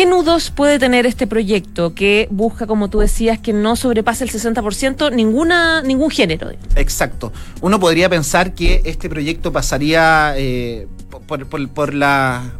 ¿Qué 0.00 0.06
nudos 0.06 0.50
puede 0.50 0.78
tener 0.78 1.04
este 1.04 1.26
proyecto 1.26 1.94
que 1.94 2.26
busca, 2.30 2.66
como 2.66 2.88
tú 2.88 3.00
decías, 3.00 3.38
que 3.38 3.52
no 3.52 3.76
sobrepase 3.76 4.24
el 4.24 4.30
60% 4.30 5.14
ninguna, 5.14 5.82
ningún 5.82 6.08
género? 6.08 6.52
Exacto. 6.74 7.34
Uno 7.60 7.78
podría 7.78 8.08
pensar 8.08 8.54
que 8.54 8.80
este 8.86 9.10
proyecto 9.10 9.52
pasaría 9.52 10.32
eh, 10.38 10.88
por, 11.26 11.92
la, 11.92 12.50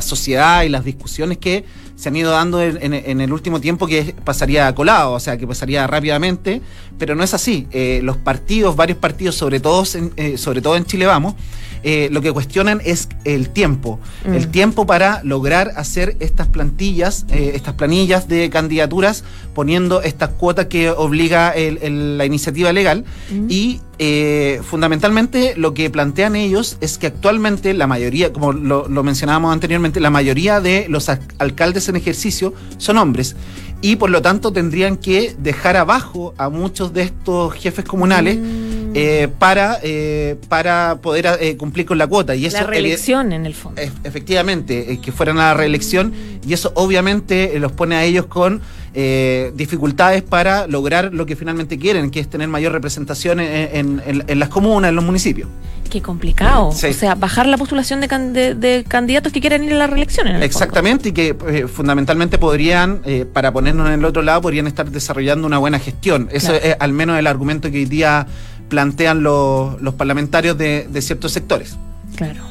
sociedad 0.00 0.64
y 0.64 0.68
las 0.68 0.84
discusiones 0.84 1.38
que 1.38 1.64
se 1.94 2.08
han 2.08 2.16
ido 2.16 2.32
dando 2.32 2.60
en, 2.60 3.20
el 3.20 3.32
último 3.32 3.60
tiempo, 3.60 3.86
que 3.86 4.16
pasaría 4.24 4.74
colado, 4.74 5.12
o 5.12 5.20
sea, 5.20 5.36
que 5.36 5.46
pasaría 5.46 5.86
rápidamente, 5.86 6.60
pero 6.98 7.14
no 7.14 7.22
es 7.22 7.34
así. 7.34 7.68
Eh, 7.70 8.00
los 8.02 8.16
partidos, 8.16 8.74
varios 8.74 8.98
partidos, 8.98 9.36
sobre 9.36 9.60
todo 9.60 9.84
eh, 10.16 10.36
sobre 10.36 10.60
todo 10.60 10.76
en 10.76 10.86
Chile 10.86 11.06
Vamos, 11.06 11.36
eh, 11.82 12.08
lo 12.12 12.20
que 12.20 12.32
cuestionan 12.32 12.80
es 12.84 13.08
el 13.24 13.50
tiempo. 13.50 13.98
Mm. 14.26 14.34
El 14.34 14.48
tiempo 14.48 14.86
para 14.86 15.22
lograr 15.24 15.72
hacer 15.76 16.16
estas 16.20 16.46
plantillas, 16.48 17.24
eh, 17.30 17.52
estas 17.54 17.74
planillas 17.74 18.28
de 18.28 18.50
candidaturas, 18.50 19.24
poniendo 19.54 20.02
estas 20.02 20.30
cuotas 20.30 20.66
que 20.66 20.90
obliga 20.90 21.50
el- 21.50 21.78
el- 21.82 22.18
la 22.18 22.24
iniciativa 22.24 22.72
legal. 22.72 23.04
Mm. 23.30 23.46
Y 23.48 23.80
eh, 24.00 24.60
fundamentalmente 24.62 25.54
lo 25.56 25.74
que 25.74 25.90
plantean 25.90 26.36
ellos 26.36 26.76
es 26.80 26.98
que 26.98 27.08
actualmente 27.08 27.74
la 27.74 27.86
mayoría, 27.88 28.32
como 28.32 28.52
lo, 28.52 28.88
lo 28.88 29.02
mencionábamos 29.02 29.52
anteriormente, 29.52 29.98
la 29.98 30.10
mayoría 30.10 30.60
de 30.60 30.86
los 30.88 31.08
al- 31.08 31.20
alcaldes 31.38 31.88
en 31.88 31.96
ejercicio 31.96 32.54
son 32.76 32.96
hombres. 32.98 33.34
Y 33.80 33.96
por 33.96 34.10
lo 34.10 34.22
tanto 34.22 34.52
tendrían 34.52 34.96
que 34.96 35.34
dejar 35.38 35.76
abajo 35.76 36.34
a 36.36 36.48
muchos 36.48 36.92
de 36.92 37.02
estos 37.02 37.54
jefes 37.54 37.84
comunales 37.84 38.36
Mm. 38.38 38.77
Eh, 38.94 39.28
para, 39.38 39.78
eh, 39.82 40.36
para 40.48 40.98
poder 41.02 41.26
eh, 41.40 41.56
cumplir 41.56 41.86
con 41.86 41.98
la 41.98 42.06
cuota. 42.06 42.34
Y 42.34 42.46
eso, 42.46 42.58
la 42.58 42.66
reelección 42.66 43.32
en 43.32 43.46
el 43.46 43.54
fondo. 43.54 43.80
e- 43.80 43.90
efectivamente, 44.04 44.98
que 45.02 45.12
fueran 45.12 45.38
a 45.38 45.48
la 45.48 45.54
reelección 45.54 46.12
y 46.46 46.52
eso 46.52 46.72
obviamente 46.74 47.58
los 47.58 47.72
pone 47.72 47.96
a 47.96 48.04
ellos 48.04 48.26
con 48.26 48.60
eh, 48.94 49.52
dificultades 49.54 50.22
para 50.22 50.66
lograr 50.66 51.12
lo 51.12 51.26
que 51.26 51.36
finalmente 51.36 51.78
quieren, 51.78 52.10
que 52.10 52.20
es 52.20 52.28
tener 52.28 52.48
mayor 52.48 52.72
representación 52.72 53.38
en, 53.38 53.76
en- 53.76 54.02
en- 54.06 54.24
en 54.26 54.38
las 54.38 54.48
comunas, 54.48 54.88
en 54.88 54.94
los 54.96 55.04
municipios. 55.04 55.48
Qué 55.90 56.02
complicado. 56.02 56.72
Sí. 56.72 56.86
O 56.88 56.92
sea, 56.92 57.14
bajar 57.14 57.46
la 57.46 57.56
postulación 57.56 58.00
de, 58.00 58.08
can- 58.08 58.32
de- 58.32 58.54
de 58.54 58.84
candidatos 58.86 59.32
que 59.32 59.40
quieren 59.40 59.64
ir 59.64 59.72
a 59.74 59.76
la 59.76 59.86
reelección. 59.86 60.26
En 60.26 60.36
el 60.36 60.42
Exactamente, 60.42 61.10
y 61.10 61.12
que 61.12 61.36
eh, 61.48 61.66
fundamentalmente 61.68 62.38
podrían, 62.38 63.00
eh, 63.04 63.24
para 63.30 63.52
ponernos 63.52 63.86
en 63.88 63.94
el 63.94 64.04
otro 64.04 64.22
lado, 64.22 64.40
podrían 64.42 64.66
estar 64.66 64.90
desarrollando 64.90 65.46
una 65.46 65.58
buena 65.58 65.78
gestión. 65.78 66.28
Eso 66.32 66.48
Claro. 66.52 66.64
es 66.64 66.76
al 66.80 66.92
menos 66.92 67.18
el 67.18 67.26
argumento 67.26 67.70
que 67.70 67.78
hoy 67.78 67.84
día 67.86 68.26
plantean 68.68 69.22
los, 69.22 69.80
los 69.80 69.94
parlamentarios 69.94 70.56
de, 70.56 70.86
de 70.88 71.02
ciertos 71.02 71.32
sectores. 71.32 71.76
Claro. 72.16 72.48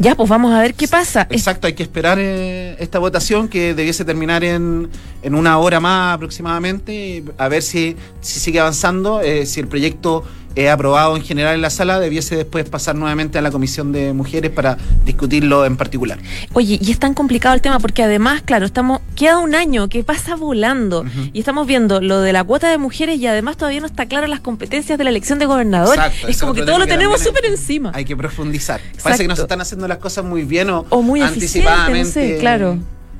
Ya, 0.00 0.14
pues 0.14 0.28
vamos 0.28 0.52
a 0.52 0.60
ver 0.60 0.74
qué 0.74 0.86
pasa. 0.86 1.26
Exacto, 1.28 1.66
hay 1.66 1.72
que 1.72 1.82
esperar 1.82 2.18
eh, 2.20 2.76
esta 2.78 3.00
votación 3.00 3.48
que 3.48 3.74
debiese 3.74 4.04
terminar 4.04 4.44
en, 4.44 4.88
en 5.22 5.34
una 5.34 5.58
hora 5.58 5.80
más 5.80 6.14
aproximadamente, 6.14 7.24
a 7.36 7.48
ver 7.48 7.62
si, 7.62 7.96
si 8.20 8.40
sigue 8.40 8.60
avanzando, 8.60 9.20
eh, 9.20 9.46
si 9.46 9.60
el 9.60 9.68
proyecto 9.68 10.24
es 10.54 10.70
aprobado 10.70 11.16
en 11.16 11.22
general 11.22 11.54
en 11.54 11.62
la 11.62 11.70
sala, 11.70 12.00
debiese 12.00 12.34
después 12.36 12.68
pasar 12.68 12.96
nuevamente 12.96 13.38
a 13.38 13.42
la 13.42 13.50
Comisión 13.50 13.92
de 13.92 14.12
Mujeres 14.12 14.50
para 14.50 14.76
discutirlo 15.04 15.64
en 15.64 15.76
particular. 15.76 16.18
Oye, 16.52 16.78
y 16.80 16.90
es 16.90 16.98
tan 16.98 17.14
complicado 17.14 17.54
el 17.54 17.60
tema 17.60 17.78
porque 17.78 18.02
además, 18.02 18.42
claro, 18.44 18.66
estamos 18.66 19.00
queda 19.14 19.38
un 19.38 19.54
año 19.54 19.88
que 19.88 20.02
pasa 20.02 20.34
volando 20.34 21.04
y 21.32 21.38
estamos 21.38 21.66
viendo 21.66 22.00
lo 22.00 22.20
de 22.20 22.32
la 22.32 22.42
cuota 22.42 22.70
de 22.70 22.78
mujeres 22.78 23.20
y 23.20 23.26
además 23.26 23.56
todavía 23.56 23.80
no 23.80 23.86
está 23.86 24.06
claro 24.06 24.26
las 24.26 24.40
competencias 24.40 24.98
de 24.98 25.04
la 25.04 25.10
elección 25.10 25.38
de 25.38 25.46
gobernador. 25.46 25.94
Exacto, 25.94 26.26
es 26.26 26.40
como 26.40 26.54
que 26.54 26.62
todo 26.62 26.78
lo 26.78 26.86
tenemos 26.86 27.20
súper 27.20 27.46
encima. 27.46 27.92
Hay 27.94 28.04
que 28.04 28.16
profundizar. 28.16 28.80
Parece 29.02 29.24
que 29.24 29.28
no 29.28 29.36
se 29.36 29.42
están 29.42 29.60
haciendo 29.60 29.86
las 29.86 29.98
cosas 29.98 30.24
muy 30.24 30.42
bien 30.42 30.70
o, 30.70 30.86
O 30.90 31.02
muy 31.02 31.20
anticipadamente. 31.20 32.04
no 32.04 32.10
sé, 32.10 32.38
claro. 32.40 32.78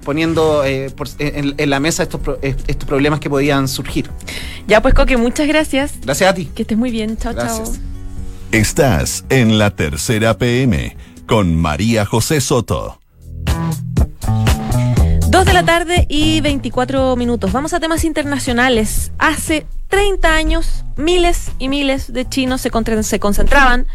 Poniendo 0.09 0.64
eh, 0.64 0.88
por- 0.88 1.07
en, 1.18 1.55
en 1.59 1.68
la 1.68 1.81
mesa 1.81 2.03
estos, 2.03 2.23
pro- 2.23 2.38
estos 2.40 2.88
problemas 2.88 3.21
que 3.21 3.29
podían 3.29 3.68
surgir. 3.68 4.09
Ya, 4.66 4.81
pues 4.81 4.94
Coque, 4.94 5.18
muchas 5.18 5.47
gracias. 5.47 5.92
Gracias 6.01 6.31
a 6.31 6.35
ti. 6.35 6.47
Que 6.47 6.62
estés 6.62 6.79
muy 6.79 6.90
bien. 6.90 7.18
Chao, 7.18 7.35
chao. 7.35 7.62
Estás 8.51 9.27
en 9.29 9.59
la 9.59 9.68
tercera 9.77 10.38
PM 10.38 10.97
con 11.27 11.55
María 11.55 12.07
José 12.07 12.40
Soto. 12.40 12.99
Dos 15.29 15.44
de 15.44 15.53
la 15.53 15.62
tarde 15.66 16.07
y 16.09 16.40
24 16.40 17.14
minutos. 17.16 17.53
Vamos 17.53 17.75
a 17.75 17.79
temas 17.81 18.03
internacionales. 18.05 19.12
Hace 19.18 19.66
30 19.88 20.35
años, 20.35 20.85
miles 20.96 21.51
y 21.59 21.68
miles 21.68 22.12
de 22.12 22.29
chinos 22.29 22.61
se, 22.61 22.70
se 23.03 23.20
concentraban 23.20 23.87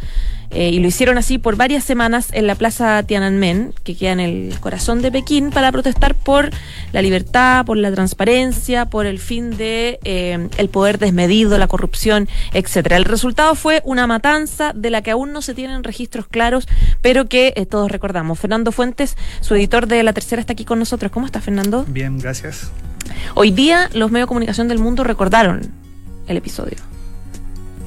eh, 0.54 0.70
y 0.70 0.80
lo 0.80 0.88
hicieron 0.88 1.18
así 1.18 1.40
por 1.40 1.56
varias 1.56 1.84
semanas 1.84 2.28
en 2.32 2.46
la 2.46 2.54
plaza 2.54 3.02
Tiananmen, 3.04 3.74
que 3.84 3.96
queda 3.96 4.12
en 4.12 4.20
el 4.20 4.60
corazón 4.60 5.02
de 5.02 5.12
Pekín, 5.12 5.50
para 5.50 5.72
protestar 5.72 6.14
por 6.14 6.52
la 6.92 7.02
libertad, 7.02 7.66
por 7.66 7.78
la 7.78 7.92
transparencia, 7.92 8.86
por 8.86 9.08
el 9.08 9.18
fin 9.18 9.58
de 9.58 10.00
eh, 10.04 10.48
el 10.58 10.70
poder 10.70 11.00
desmedido, 11.00 11.58
la 11.58 11.68
corrupción, 11.68 12.30
etcétera. 12.54 12.98
El 12.98 13.06
resultado 13.06 13.56
fue 13.56 13.82
una 13.84 14.06
matanza 14.06 14.74
de 14.76 14.92
la 14.92 15.02
que 15.02 15.12
aún 15.12 15.34
no 15.34 15.42
se 15.42 15.56
tienen 15.56 15.84
registros 15.84 16.28
claros, 16.28 16.68
pero 17.02 17.28
que 17.28 17.54
eh, 17.56 17.66
todos 17.66 17.92
recordamos. 17.92 18.40
Fernando 18.40 18.72
Fuentes, 18.72 19.18
su 19.42 19.56
editor 19.56 19.88
de 19.88 20.04
La 20.04 20.14
Tercera, 20.14 20.40
está 20.40 20.54
aquí 20.54 20.66
con 20.66 20.78
nosotros. 20.78 21.12
¿Cómo 21.12 21.26
está, 21.26 21.42
Fernando? 21.42 21.84
Bien, 21.88 22.20
gracias. 22.20 22.72
Hoy 23.34 23.50
día 23.50 23.90
los 23.94 24.12
medios 24.12 24.28
de 24.28 24.28
comunicación 24.28 24.68
del 24.68 24.78
mundo 24.78 25.04
recordaron 25.04 25.83
el 26.28 26.38
episodio. 26.38 26.78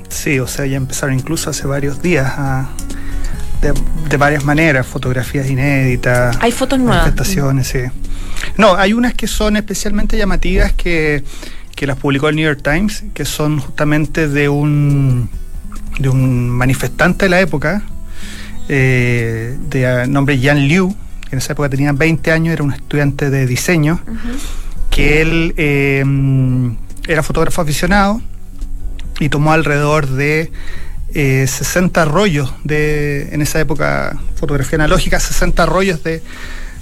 Sí, 0.09 0.39
o 0.39 0.47
sea, 0.47 0.67
ya 0.67 0.77
empezaron 0.77 1.15
incluso 1.15 1.51
hace 1.51 1.67
varios 1.67 2.01
días 2.03 2.33
a- 2.37 2.69
de, 3.61 3.73
de 4.11 4.17
varias 4.19 4.45
maneras, 4.45 4.87
fotografías 4.87 5.49
inéditas, 5.49 6.37
Hay 6.41 6.53
fotos 6.53 6.79
nuevas. 6.79 6.99
manifestaciones, 6.99 7.69
sí. 7.69 7.79
No, 8.59 8.75
hay 8.77 8.93
unas 8.93 9.15
que 9.15 9.27
son 9.27 9.57
especialmente 9.57 10.17
llamativas 10.19 10.73
que, 10.75 11.25
que 11.75 11.87
las 11.87 11.97
publicó 11.97 12.29
el 12.29 12.37
New 12.37 12.45
York 12.45 12.61
Times, 12.63 13.05
que 13.15 13.25
son 13.25 13.59
justamente 13.59 14.29
de 14.29 14.49
un, 14.49 15.29
de 15.99 16.09
un 16.11 16.51
manifestante 16.51 17.25
de 17.27 17.29
la 17.31 17.41
época, 17.41 17.83
eh, 18.69 19.57
de 19.71 19.87
ah, 19.87 20.07
nombre 20.07 20.39
Yan 20.39 20.69
Liu, 20.69 20.95
que 21.29 21.35
en 21.35 21.39
esa 21.39 21.53
época 21.55 21.69
tenía 21.71 21.93
20 21.93 22.31
años, 22.33 22.53
era 22.53 22.63
un 22.63 22.73
estudiante 22.73 23.31
de 23.31 23.47
diseño, 23.47 24.01
que 24.91 25.23
él 25.23 25.55
eh, 25.57 26.05
era 27.07 27.23
fotógrafo 27.23 27.63
aficionado 27.63 28.21
y 29.21 29.29
tomó 29.29 29.53
alrededor 29.53 30.07
de 30.07 30.51
eh, 31.15 31.47
60 31.47 32.05
rollos 32.05 32.53
de, 32.65 33.29
en 33.33 33.41
esa 33.43 33.61
época, 33.61 34.19
fotografía 34.35 34.77
analógica, 34.77 35.19
60 35.21 35.65
rollos 35.67 36.03
de, 36.03 36.23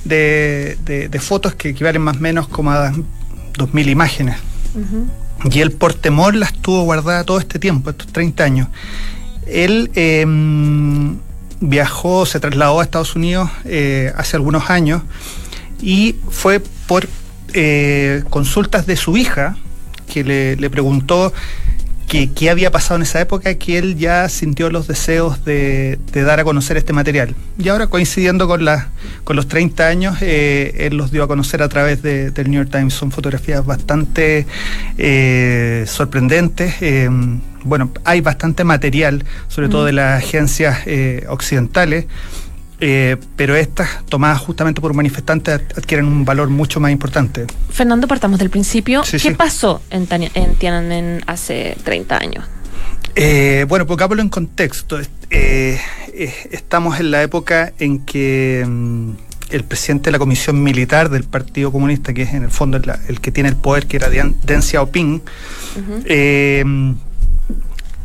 de, 0.05 0.77
de- 0.85 1.09
de 1.09 1.19
fotos 1.21 1.55
que 1.55 1.69
equivalen 1.71 2.03
más 2.03 2.17
o 2.17 2.21
menos 2.21 2.49
como 2.49 2.71
a 2.73 2.91
2.000 2.93 3.89
imágenes. 3.91 4.37
Y 5.53 5.61
él 5.61 5.73
por 5.73 5.95
temor 5.95 6.35
las 6.35 6.53
tuvo 6.55 6.83
guardadas 6.85 7.27
todo 7.27 7.39
este 7.39 7.59
tiempo, 7.59 7.91
estos 7.91 8.09
30 8.09 8.43
años. 8.45 8.69
Él 9.47 9.91
eh, 9.95 10.25
viajó, 11.61 12.27
se 12.27 12.41
trasladó 12.41 12.81
a 12.81 12.85
Estados 12.85 13.15
Unidos 13.15 13.51
eh, 13.65 14.13
hace 14.17 14.37
algunos 14.37 14.71
años 14.71 15.03
y 15.83 16.17
fue 16.31 16.61
por 16.87 17.07
eh, 17.53 18.25
consultas 18.31 18.87
de 18.87 18.97
su 18.97 19.17
hija 19.17 19.57
que 20.07 20.25
le, 20.25 20.57
le 20.57 20.71
preguntó 20.71 21.33
que- 22.09 22.31
qué 22.33 22.51
había 22.51 22.71
pasado 22.71 22.97
en 22.97 23.03
esa 23.03 23.21
época, 23.21 23.55
que 23.55 23.79
él 23.79 23.97
ya 23.97 24.29
sintió 24.29 24.69
los 24.71 24.87
deseos 24.87 25.45
de, 25.45 25.99
de 26.13 26.23
dar 26.23 26.39
a 26.39 26.45
conocer 26.45 26.77
este 26.77 26.93
material. 26.93 27.35
Y 27.59 27.69
ahora 27.71 27.87
coincidiendo 27.87 28.47
con, 28.47 28.65
la, 28.65 28.91
con 29.25 29.37
los 29.37 29.49
30 29.49 29.89
años, 29.89 30.19
eh, 30.21 30.75
él 30.87 30.97
los 30.99 31.11
dio 31.11 31.25
a 31.25 31.29
conocer 31.29 31.63
a 31.63 31.69
través 31.69 32.03
de- 32.03 32.31
del 32.31 32.51
New 32.51 32.61
York 32.61 32.71
Times. 32.71 32.93
Son 32.95 33.11
fotografías 33.11 33.65
bastante 33.65 34.47
eh, 34.99 35.85
sorprendentes. 35.89 36.75
eh, 36.83 37.09
bueno, 37.65 37.91
hay 38.05 38.21
bastante 38.21 38.63
material, 38.63 39.25
sobre 39.49 39.71
todo 39.71 39.87
de 39.87 39.93
las 39.93 40.23
agencias 40.23 40.81
occidentales. 41.29 42.05
Eh, 42.87 43.17
pero 43.37 43.57
estas, 43.57 44.05
tomadas 44.07 44.39
justamente 44.41 44.81
por 44.83 44.93
manifestantes, 44.93 45.55
ad- 45.55 45.79
adquieren 45.79 46.05
un 46.07 46.25
valor 46.27 46.51
mucho 46.51 46.81
más 46.81 46.93
importante. 46.93 47.47
Fernando, 47.71 48.07
partamos 48.07 48.39
del 48.39 48.51
principio. 48.51 49.03
Sí, 49.05 49.13
¿Qué 49.13 49.31
sí. 49.31 49.35
pasó 49.35 49.81
en, 49.91 50.07
en 50.35 50.55
Tiananmen 50.57 51.23
hace 51.27 51.77
30 51.83 52.19
años? 52.19 52.45
Eh, 53.17 53.65
bueno, 53.69 53.87
pongámoslo 53.87 54.21
en 54.23 54.29
contexto. 54.29 54.99
Eh, 55.31 55.81
estamos 56.51 57.01
en 57.01 57.11
la 57.11 57.23
época 57.23 57.73
en 57.79 58.01
que 58.01 58.65
mm, 58.69 59.11
el 59.51 59.65
presidente 59.65 60.09
de 60.09 60.13
la 60.13 60.19
comisión 60.19 60.63
militar 60.63 61.09
del 61.09 61.25
Partido 61.25 61.73
Comunista, 61.73 62.13
que 62.13 62.23
es 62.23 62.35
en 62.35 62.43
el 62.43 62.51
fondo 62.51 62.77
el, 62.77 62.85
el 63.09 63.21
que 63.21 63.31
tiene 63.33 63.49
el 63.49 63.57
poder, 63.57 63.87
que 63.87 63.97
era 63.97 64.11
Dian- 64.11 64.35
Deng 64.45 64.63
Xiaoping, 64.63 65.23
eh, 66.07 66.65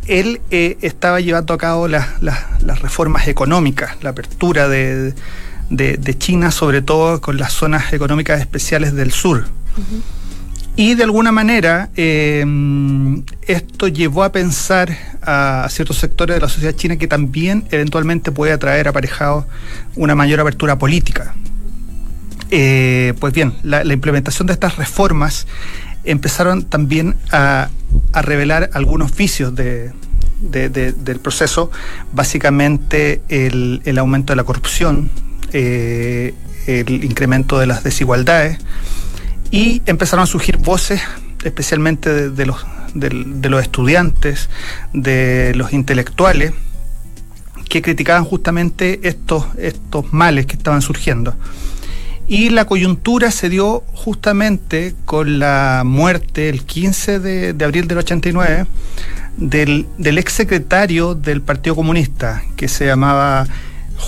él 0.09 0.41
eh, 0.51 0.77
estaba 0.81 1.19
llevando 1.21 1.53
a 1.53 1.57
cabo 1.57 1.87
las, 1.87 2.07
reformas 2.81 3.27
económicas, 3.27 3.95
la 4.01 4.09
apertura 4.09 4.67
de, 4.67 5.13
de- 5.69 5.97
de 5.97 6.17
China, 6.17 6.51
sobre 6.51 6.81
todo 6.81 7.21
con 7.21 7.37
las 7.37 7.53
zonas 7.53 7.93
económicas 7.93 8.39
especiales 8.41 8.93
del 8.93 9.11
sur. 9.11 9.45
Y 10.75 10.95
de 10.95 11.03
alguna 11.03 11.31
manera 11.31 11.89
eh, 11.95 12.45
esto 13.47 13.87
llevó 13.87 14.23
a 14.23 14.31
pensar 14.31 14.95
a 15.21 15.67
ciertos 15.69 15.97
sectores 15.97 16.35
de 16.37 16.41
la 16.41 16.49
sociedad 16.49 16.73
china 16.75 16.95
que 16.97 17.07
también 17.07 17.65
eventualmente 17.71 18.31
puede 18.31 18.53
atraer 18.53 18.87
aparejado 18.87 19.45
una 19.95 20.15
mayor 20.15 20.39
apertura 20.39 20.77
política. 20.77 21.35
Eh, 22.51 23.13
pues 23.19 23.33
bien, 23.33 23.53
la, 23.61 23.83
la 23.83 23.93
implementación 23.93 24.47
de 24.47 24.53
estas 24.53 24.77
reformas 24.77 25.45
empezaron 26.03 26.63
también 26.63 27.15
a, 27.31 27.69
a 28.13 28.21
revelar 28.21 28.69
algunos 28.73 29.15
vicios 29.15 29.53
de- 29.55 29.91
de- 30.41 30.69
de- 30.69 30.91
del 30.93 31.19
proceso, 31.19 31.69
básicamente 32.13 33.21
el, 33.29 33.81
el 33.85 33.97
aumento 33.97 34.31
de 34.33 34.37
la 34.37 34.43
corrupción, 34.43 35.09
eh, 35.53 36.33
el 36.67 37.03
incremento 37.03 37.59
de 37.59 37.65
las 37.67 37.83
desigualdades, 37.83 38.59
y 39.51 39.81
empezaron 39.85 40.23
a 40.23 40.27
surgir 40.27 40.57
voces, 40.57 41.01
especialmente 41.43 42.13
de, 42.13 42.29
de 42.29 42.45
los, 42.45 42.65
de 42.93 43.49
los 43.49 43.61
estudiantes, 43.61 44.49
de 44.93 45.53
los 45.55 45.73
intelectuales, 45.73 46.53
que 47.67 47.81
criticaban 47.81 48.23
justamente 48.25 48.99
estos, 49.07 49.45
estos 49.57 50.11
males 50.13 50.45
que 50.47 50.55
estaban 50.55 50.81
surgiendo. 50.81 51.35
Y 52.29 52.51
la 52.51 52.65
coyuntura 52.65 53.31
se 53.31 53.49
dio 53.49 53.83
justamente 53.93 54.93
con 55.05 55.39
la 55.39 55.81
muerte 55.83 56.47
el 56.47 56.63
15 56.63 57.19
de, 57.19 57.53
de 57.53 57.65
abril 57.65 57.87
del 57.87 57.97
89 57.97 58.67
del, 59.35 59.87
del 59.97 60.17
ex 60.19 60.33
secretario 60.33 61.15
del 61.15 61.41
Partido 61.41 61.75
Comunista, 61.75 62.43
que 62.55 62.67
se 62.67 62.85
llamaba 62.85 63.47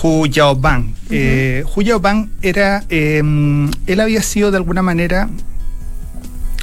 Hu 0.02 0.26
Yaobang. 0.26 0.94
Eh, 1.10 1.64
Hu 1.74 1.82
Yaobang 1.82 2.30
era, 2.42 2.84
eh, 2.88 3.18
él 3.86 4.00
había 4.00 4.22
sido 4.22 4.52
de 4.52 4.58
alguna 4.58 4.82
manera 4.82 5.28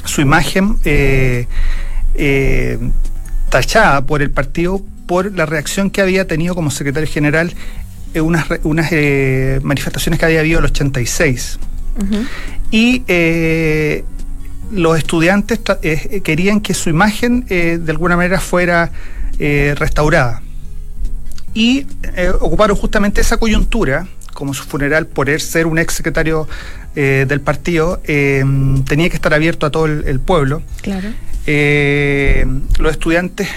su 0.04 0.22
imagen 0.22 0.78
eh, 0.84 1.46
eh, 2.14 2.78
tachada 3.50 4.06
por 4.06 4.22
el 4.22 4.30
partido 4.30 4.80
por 5.06 5.32
la 5.36 5.44
reacción 5.44 5.90
que 5.90 6.00
había 6.00 6.26
tenido 6.26 6.54
como 6.54 6.70
secretario 6.70 7.08
general 7.08 7.52
en 8.14 8.24
unas, 8.24 8.46
unas 8.62 8.88
eh, 8.92 9.60
manifestaciones 9.62 10.18
que 10.18 10.26
había 10.26 10.40
habido 10.40 10.58
en 10.58 10.64
el 10.64 10.70
86. 10.70 11.58
Y 12.70 13.02
eh, 13.08 14.04
los 14.72 14.96
estudiantes 14.96 15.60
eh, 15.82 16.20
querían 16.24 16.60
que 16.60 16.72
su 16.72 16.88
imagen 16.88 17.44
de 17.46 17.84
alguna 17.88 18.16
manera 18.16 18.40
fuera 18.40 18.90
restaurada. 19.38 20.42
Y 21.52 21.86
ocuparon 22.40 22.76
justamente 22.76 23.20
esa 23.20 23.36
coyuntura 23.36 24.06
como 24.32 24.54
su 24.54 24.64
funeral, 24.64 25.06
por 25.06 25.28
ser 25.40 25.66
un 25.66 25.78
ex 25.78 25.94
secretario 25.94 26.48
del 26.94 27.40
partido, 27.40 28.00
tenía 28.04 29.10
que 29.10 29.16
estar 29.16 29.34
abierto 29.34 29.66
a 29.66 29.70
todo 29.70 29.86
el, 29.86 30.20
pueblo. 30.20 30.62
Claro. 30.80 31.08
Los 32.78 32.92
estudiantes 32.92 33.48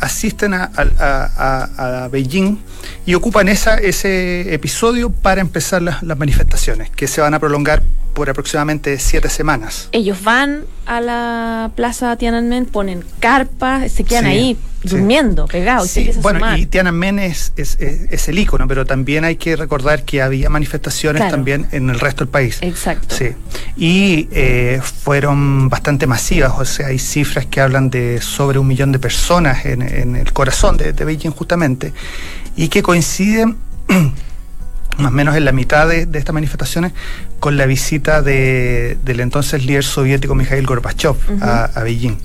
asisten 0.00 0.54
a, 0.54 2.08
Beijing 2.10 2.58
y 3.06 3.14
ocupan 3.14 3.48
esa, 3.48 3.76
ese 3.76 4.54
episodio 4.54 5.10
para 5.10 5.40
empezar 5.40 5.82
las, 5.82 6.02
manifestaciones, 6.02 6.90
que 6.90 7.08
se 7.08 7.20
van 7.20 7.34
a 7.34 7.38
prolongar 7.38 7.82
por 8.18 8.28
aproximadamente 8.28 8.98
siete 8.98 9.28
semanas. 9.28 9.88
Ellos 9.92 10.24
van 10.24 10.64
a 10.86 11.00
la 11.00 11.70
plaza 11.76 12.16
Tiananmen, 12.16 12.66
ponen 12.66 13.04
carpas, 13.20 13.92
se 13.92 14.02
quedan 14.02 14.26
ahí 14.26 14.58
durmiendo, 14.82 15.46
pegados. 15.46 15.88
Sí, 15.88 16.10
bueno, 16.20 16.56
y 16.56 16.66
Tiananmen 16.66 17.20
es, 17.20 17.52
es, 17.56 18.28
el 18.28 18.38
icono, 18.40 18.66
pero 18.66 18.84
también 18.84 19.24
hay 19.24 19.36
que 19.36 19.54
recordar 19.54 20.02
que 20.02 20.20
había 20.20 20.50
manifestaciones 20.50 21.30
también 21.30 21.68
en 21.70 21.90
el 21.90 22.00
resto 22.00 22.24
del 22.24 22.28
país. 22.28 22.58
Exacto. 22.60 23.14
Sí. 23.14 23.28
Y 23.76 24.28
eh, 24.32 24.80
fueron 24.82 25.68
bastante 25.68 26.08
masivas, 26.08 26.54
o 26.58 26.64
sea, 26.64 26.88
hay 26.88 26.98
cifras 26.98 27.46
que 27.46 27.60
hablan 27.60 27.88
de 27.88 28.20
sobre 28.20 28.58
un 28.58 28.66
millón 28.66 28.90
de 28.90 28.98
personas 28.98 29.64
en, 29.64 30.16
el 30.16 30.32
corazón 30.32 30.76
de, 30.76 30.92
de 30.92 31.04
Beijing 31.04 31.30
justamente, 31.30 31.92
y 32.56 32.66
que 32.66 32.82
coinciden 32.82 33.56
más 34.98 35.08
o 35.08 35.14
menos 35.14 35.36
en 35.36 35.44
la 35.44 35.52
mitad 35.52 35.88
de, 35.88 36.08
estas 36.12 36.34
manifestaciones, 36.34 36.92
con 37.40 37.56
la 37.56 37.66
visita 37.66 38.22
de, 38.22 38.98
del 39.04 39.20
entonces 39.20 39.64
líder 39.64 39.84
soviético 39.84 40.34
Mikhail 40.34 40.66
Gorbachev 40.66 41.16
a, 41.40 41.82
Beijing. 41.82 42.18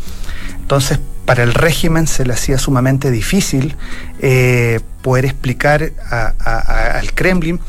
Entonces, 0.60 1.00
para 1.26 1.44
el 1.44 1.54
régimen 1.54 2.08
se 2.08 2.26
le 2.26 2.34
hacía 2.34 2.58
sumamente 2.58 3.12
difícil 3.12 3.76
eh, 4.20 4.80
poder 5.02 5.26
explicar 5.26 5.92
al 6.10 7.14
Kremlin 7.14 7.60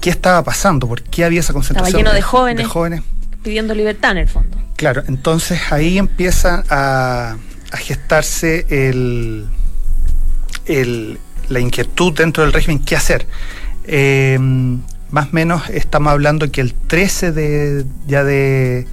qué 0.00 0.10
estaba 0.10 0.42
pasando, 0.42 0.88
por 0.88 1.02
qué 1.02 1.24
había 1.24 1.40
esa 1.40 1.52
concentración. 1.52 2.00
Estaba 2.00 2.10
lleno 2.10 2.14
de 2.14 2.22
jóvenes, 2.22 2.66
jóvenes 2.66 3.02
pidiendo 3.42 3.74
libertad 3.74 4.12
en 4.12 4.18
el 4.18 4.28
fondo. 4.28 4.56
Claro, 4.76 5.02
entonces 5.06 5.60
ahí 5.70 5.98
empieza 5.98 6.64
a, 6.68 7.36
gestarse 7.78 8.66
el, 8.68 9.48
la 11.48 11.60
inquietud 11.60 12.12
dentro 12.12 12.42
del 12.42 12.52
régimen 12.52 12.84
qué 12.84 12.96
hacer. 12.96 13.26
Eh, 13.84 14.38
más 15.12 15.26
o 15.26 15.30
menos 15.32 15.68
estamos 15.68 16.10
hablando 16.10 16.50
que 16.50 16.60
el 16.60 16.72
13 16.74 17.32
de 17.32 17.84
ya 18.06 18.24
de, 18.24 18.86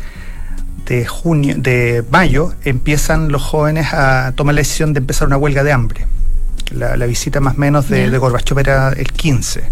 de 0.85 1.05
junio, 1.05 1.55
de 1.57 2.03
mayo, 2.11 2.53
empiezan 2.65 3.31
los 3.31 3.41
jóvenes 3.41 3.93
a 3.93 4.33
tomar 4.35 4.53
la 4.55 4.61
decisión 4.61 4.93
de 4.93 4.99
empezar 4.99 5.27
una 5.27 5.37
huelga 5.37 5.63
de 5.63 5.71
hambre. 5.71 6.07
La, 6.71 6.93
visita 7.07 7.39
más 7.39 7.55
o 7.55 7.57
menos 7.57 7.89
de, 7.89 8.11
de 8.11 8.17
Gorbachev 8.17 8.59
era 8.59 8.89
el 8.89 9.11
15. 9.11 9.63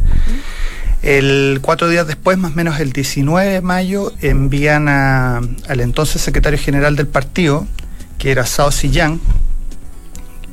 El 1.04 1.60
cuatro 1.62 1.90
días 1.90 2.08
después, 2.08 2.40
más 2.40 2.54
o 2.54 2.56
menos 2.56 2.80
el 2.80 2.92
19 2.92 3.52
de 3.52 3.62
mayo, 3.62 4.14
envían 4.22 4.88
al 4.88 5.80
entonces 5.80 6.22
secretario 6.22 6.58
general 6.58 6.96
del 6.96 7.08
partido, 7.08 7.68
que 8.18 8.32
era 8.32 8.46
Sao 8.48 8.72
Siyang, 8.72 9.20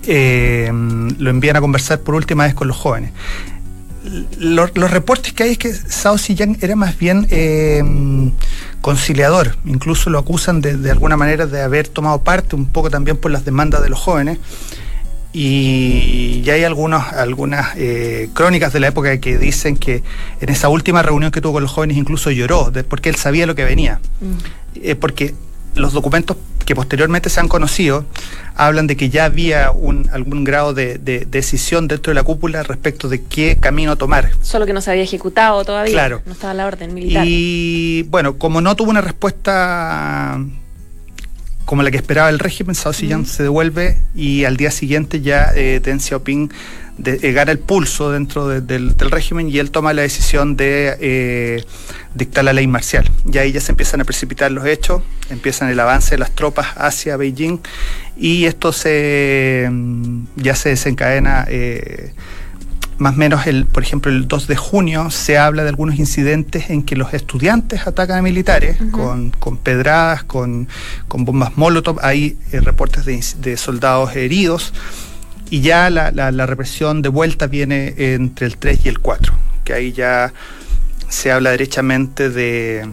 eh, 0.06 0.70
lo 1.18 1.30
envían 1.30 1.56
a 1.56 1.62
conversar 1.62 2.00
por 2.00 2.14
última 2.14 2.44
vez 2.44 2.52
con 2.52 2.68
los 2.68 2.76
jóvenes 2.76 3.12
los, 4.38 4.90
reportes 4.90 5.32
que 5.32 5.44
hay 5.44 5.52
es 5.52 5.58
que 5.58 5.72
Sao 5.72 6.18
Siyang 6.18 6.58
era 6.60 6.76
más 6.76 6.98
bien 6.98 7.26
eh, 7.30 7.82
conciliador, 8.80 9.56
incluso 9.64 10.10
lo 10.10 10.18
acusan 10.18 10.60
de, 10.60 10.90
alguna 10.90 11.16
manera 11.16 11.46
de 11.46 11.62
haber 11.62 11.88
tomado 11.88 12.22
parte 12.22 12.54
un 12.54 12.66
poco 12.66 12.90
también 12.90 13.16
por 13.16 13.30
las 13.30 13.44
demandas 13.44 13.82
de 13.82 13.88
los 13.88 13.98
jóvenes. 13.98 14.38
Y 15.36 16.42
ya 16.42 16.52
hay 16.54 16.62
algunos, 16.62 17.12
algunas 17.12 17.74
eh, 17.76 18.28
crónicas 18.34 18.72
de 18.72 18.78
la 18.78 18.88
época 18.88 19.18
que 19.18 19.36
dicen 19.36 19.76
que 19.76 20.04
en 20.40 20.48
esa 20.48 20.68
última 20.68 21.02
reunión 21.02 21.32
que 21.32 21.40
tuvo 21.40 21.54
con 21.54 21.62
los 21.64 21.72
jóvenes 21.72 21.96
incluso 21.96 22.30
lloró, 22.30 22.70
porque 22.88 23.08
él 23.08 23.16
sabía 23.16 23.44
lo 23.44 23.56
que 23.56 23.64
venía. 23.64 24.00
Mm. 24.20 24.80
Eh, 24.80 24.94
porque 24.94 25.34
los 25.74 25.92
documentos 25.92 26.36
que 26.64 26.74
posteriormente 26.74 27.28
se 27.28 27.40
han 27.40 27.48
conocido 27.48 28.06
hablan 28.56 28.86
de 28.86 28.96
que 28.96 29.10
ya 29.10 29.24
había 29.24 29.70
un, 29.70 30.08
algún 30.12 30.44
grado 30.44 30.74
de, 30.74 30.98
decisión 30.98 31.88
dentro 31.88 32.10
de 32.10 32.14
la 32.14 32.22
cúpula 32.22 32.62
respecto 32.62 33.08
de 33.08 33.22
qué 33.22 33.56
camino 33.60 33.96
tomar. 33.96 34.30
Solo 34.42 34.66
que 34.66 34.72
no 34.72 34.80
se 34.80 34.90
había 34.90 35.02
ejecutado 35.02 35.64
todavía. 35.64 35.92
Claro. 35.92 36.22
No 36.24 36.32
estaba 36.32 36.54
la 36.54 36.66
orden 36.66 36.94
militar. 36.94 37.24
Y 37.26 38.04
bueno, 38.04 38.38
como 38.38 38.60
no 38.60 38.76
tuvo 38.76 38.90
una 38.90 39.00
respuesta 39.00 40.40
como 41.64 41.82
la 41.82 41.90
que 41.90 41.96
esperaba 41.96 42.28
el 42.28 42.38
régimen, 42.38 42.74
Sao 42.74 42.92
Siyang 42.92 43.26
se 43.26 43.42
devuelve 43.42 43.98
y 44.14 44.44
al 44.44 44.56
día 44.56 44.70
siguiente 44.70 45.20
ya 45.20 45.50
eh, 45.54 45.80
Deng 45.82 45.98
Xiaoping 45.98 46.50
de, 46.98 47.18
eh, 47.22 47.32
gana 47.32 47.52
el 47.52 47.58
pulso 47.58 48.10
dentro 48.10 48.48
del, 48.48 48.94
régimen 48.98 49.48
y 49.48 49.58
él 49.58 49.70
toma 49.70 49.92
la 49.92 50.02
decisión 50.02 50.56
de 50.56 50.96
eh, 51.00 51.64
dictar 52.14 52.44
la 52.44 52.52
ley 52.52 52.66
marcial. 52.66 53.10
Y 53.30 53.38
ahí 53.38 53.52
ya 53.52 53.60
se 53.60 53.72
empiezan 53.72 54.00
a 54.00 54.04
precipitar 54.04 54.50
los 54.52 54.66
hechos, 54.66 55.02
empiezan 55.30 55.68
el 55.70 55.80
avance 55.80 56.12
de 56.12 56.18
las 56.18 56.30
tropas 56.32 56.68
hacia 56.76 57.16
Beijing 57.16 57.60
y 58.16 58.44
esto 58.44 58.72
se 58.72 59.68
mm, 59.70 60.24
ya 60.36 60.54
se 60.54 60.70
desencadena. 60.70 61.46
Eh, 61.48 62.12
más 62.96 63.14
o 63.14 63.16
menos, 63.16 63.48
el, 63.48 63.66
por 63.66 63.82
ejemplo, 63.82 64.12
el 64.12 64.28
2 64.28 64.46
de 64.46 64.54
junio 64.54 65.10
se 65.10 65.36
habla 65.36 65.64
de 65.64 65.70
algunos 65.70 65.98
incidentes 65.98 66.70
en 66.70 66.84
que 66.84 66.94
los 66.94 67.12
estudiantes 67.12 67.88
atacan 67.88 68.18
a 68.18 68.22
militares 68.22 68.78
con, 68.92 69.32
pedradas, 69.64 70.22
con, 70.22 70.68
bombas 71.08 71.56
molotov. 71.56 71.98
Hay 72.02 72.38
reportes 72.52 73.04
de, 73.04 73.20
de 73.40 73.56
soldados 73.56 74.14
heridos 74.14 74.72
y 75.54 75.60
ya 75.60 75.88
la, 75.88 76.10
la, 76.10 76.46
represión 76.46 77.00
de 77.00 77.08
vuelta 77.08 77.46
viene 77.46 77.94
entre 77.96 78.46
el 78.46 78.56
3 78.56 78.86
y 78.86 78.88
el 78.88 78.98
4, 78.98 79.32
que 79.62 79.72
ahí 79.72 79.92
ya 79.92 80.32
se 81.08 81.30
habla 81.30 81.52
derechamente 81.52 82.28
de, 82.28 82.90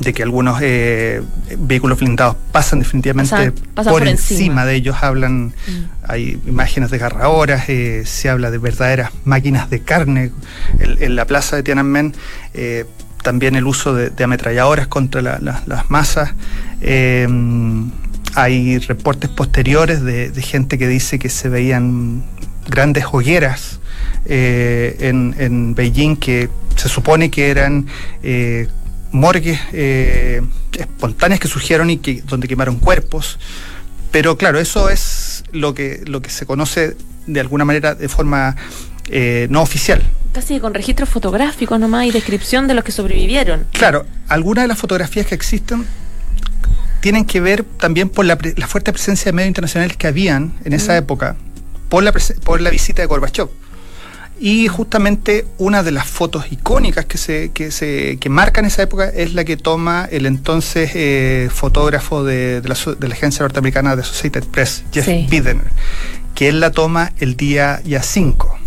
de 0.00 0.12
que 0.12 0.22
algunos 0.22 0.58
eh, 0.60 1.22
vehículos 1.56 2.00
blindados 2.00 2.36
pasan 2.52 2.80
definitivamente 2.80 3.52
por, 3.76 4.06
encima. 4.06 4.66
de 4.66 4.74
ellos, 4.74 4.96
hablan, 5.00 5.54
mm. 5.66 5.84
hay 6.06 6.38
imágenes 6.46 6.90
de 6.90 6.98
garrahoras, 6.98 7.66
eh, 7.70 8.02
se 8.04 8.28
habla 8.28 8.50
de 8.50 8.58
verdaderas 8.58 9.10
máquinas 9.24 9.70
de 9.70 9.80
carne 9.80 10.32
en, 10.78 11.16
la 11.16 11.26
plaza 11.26 11.56
de 11.56 11.62
Tiananmen. 11.62 12.14
Eh, 12.52 12.84
también 13.22 13.56
el 13.56 13.64
uso 13.64 13.94
de, 13.94 14.22
ametralladoras 14.22 14.86
contra 14.86 15.22
las 15.22 15.90
masas. 15.90 16.34
Hay 18.34 18.78
reportes 18.78 19.30
posteriores 19.30 20.02
de, 20.02 20.30
gente 20.42 20.76
que 20.76 20.88
dice 20.88 21.18
que 21.18 21.28
se 21.28 21.48
veían 21.48 22.24
grandes 22.68 23.04
hogueras 23.12 23.80
eh, 24.26 24.96
en, 25.00 25.74
Beijing 25.74 26.16
que 26.16 26.48
se 26.76 26.88
supone 26.88 27.30
que 27.30 27.50
eran 27.50 27.86
eh, 28.22 28.66
morgues 29.12 29.60
eh, 29.72 30.42
espontáneas 30.72 31.38
que 31.38 31.46
surgieron 31.46 31.90
y 31.90 31.98
que, 31.98 32.22
donde 32.22 32.48
quemaron 32.48 32.78
cuerpos. 32.78 33.38
Pero 34.10 34.36
claro, 34.36 34.58
eso 34.58 34.88
es 34.88 35.44
lo 35.52 35.74
que, 35.74 36.02
lo 36.06 36.20
que 36.20 36.30
se 36.30 36.44
conoce 36.44 36.96
de 37.26 37.40
alguna 37.40 37.64
manera 37.64 37.94
de 37.94 38.08
forma 38.08 38.56
no 39.48 39.60
oficial. 39.60 40.02
Casi 40.32 40.58
con 40.58 40.74
registros 40.74 41.08
fotográficos 41.08 41.78
nomás 41.78 42.06
y 42.06 42.10
descripción 42.10 42.66
de 42.66 42.74
los 42.74 42.82
que 42.82 42.90
sobrevivieron. 42.90 43.66
Claro, 43.70 44.06
algunas 44.28 44.64
de 44.64 44.68
las 44.68 44.78
fotografías 44.78 45.26
que 45.26 45.34
existen 45.34 45.86
tienen 47.04 47.26
que 47.26 47.38
ver 47.38 47.64
también 47.64 48.08
por 48.08 48.24
la, 48.24 48.38
fuerte 48.66 48.90
presencia 48.90 49.26
de 49.26 49.34
medios 49.34 49.48
internacionales 49.48 49.94
que 49.94 50.06
habían 50.06 50.54
en 50.64 50.72
esa 50.72 50.96
época, 50.96 51.36
por 51.90 52.02
la, 52.02 52.14
por 52.44 52.62
la 52.62 52.70
visita 52.70 53.02
de 53.02 53.06
Gorbachev. 53.06 53.50
Y 54.40 54.68
justamente 54.68 55.44
una 55.58 55.82
de 55.82 55.90
las 55.90 56.06
fotos 56.06 56.50
icónicas 56.50 57.04
que 57.04 57.18
se, 57.18 57.50
que 57.52 57.70
se 57.72 58.16
que 58.16 58.30
marcan 58.30 58.64
esa 58.64 58.84
época 58.84 59.06
es 59.10 59.34
la 59.34 59.44
que 59.44 59.58
toma 59.58 60.08
el 60.10 60.24
entonces 60.24 60.92
eh, 60.94 61.50
fotógrafo 61.52 62.24
de, 62.24 62.62
la, 62.64 63.12
agencia 63.12 63.42
norteamericana 63.42 63.96
de 63.96 64.00
Associated 64.00 64.44
Press, 64.44 64.84
Jeff 64.90 65.06
Bidener, 65.06 65.68
que 66.34 66.48
él 66.48 66.58
la 66.58 66.70
toma 66.70 67.12
el 67.18 67.36
día 67.36 67.82
ya 67.84 68.02
5, 68.02 68.58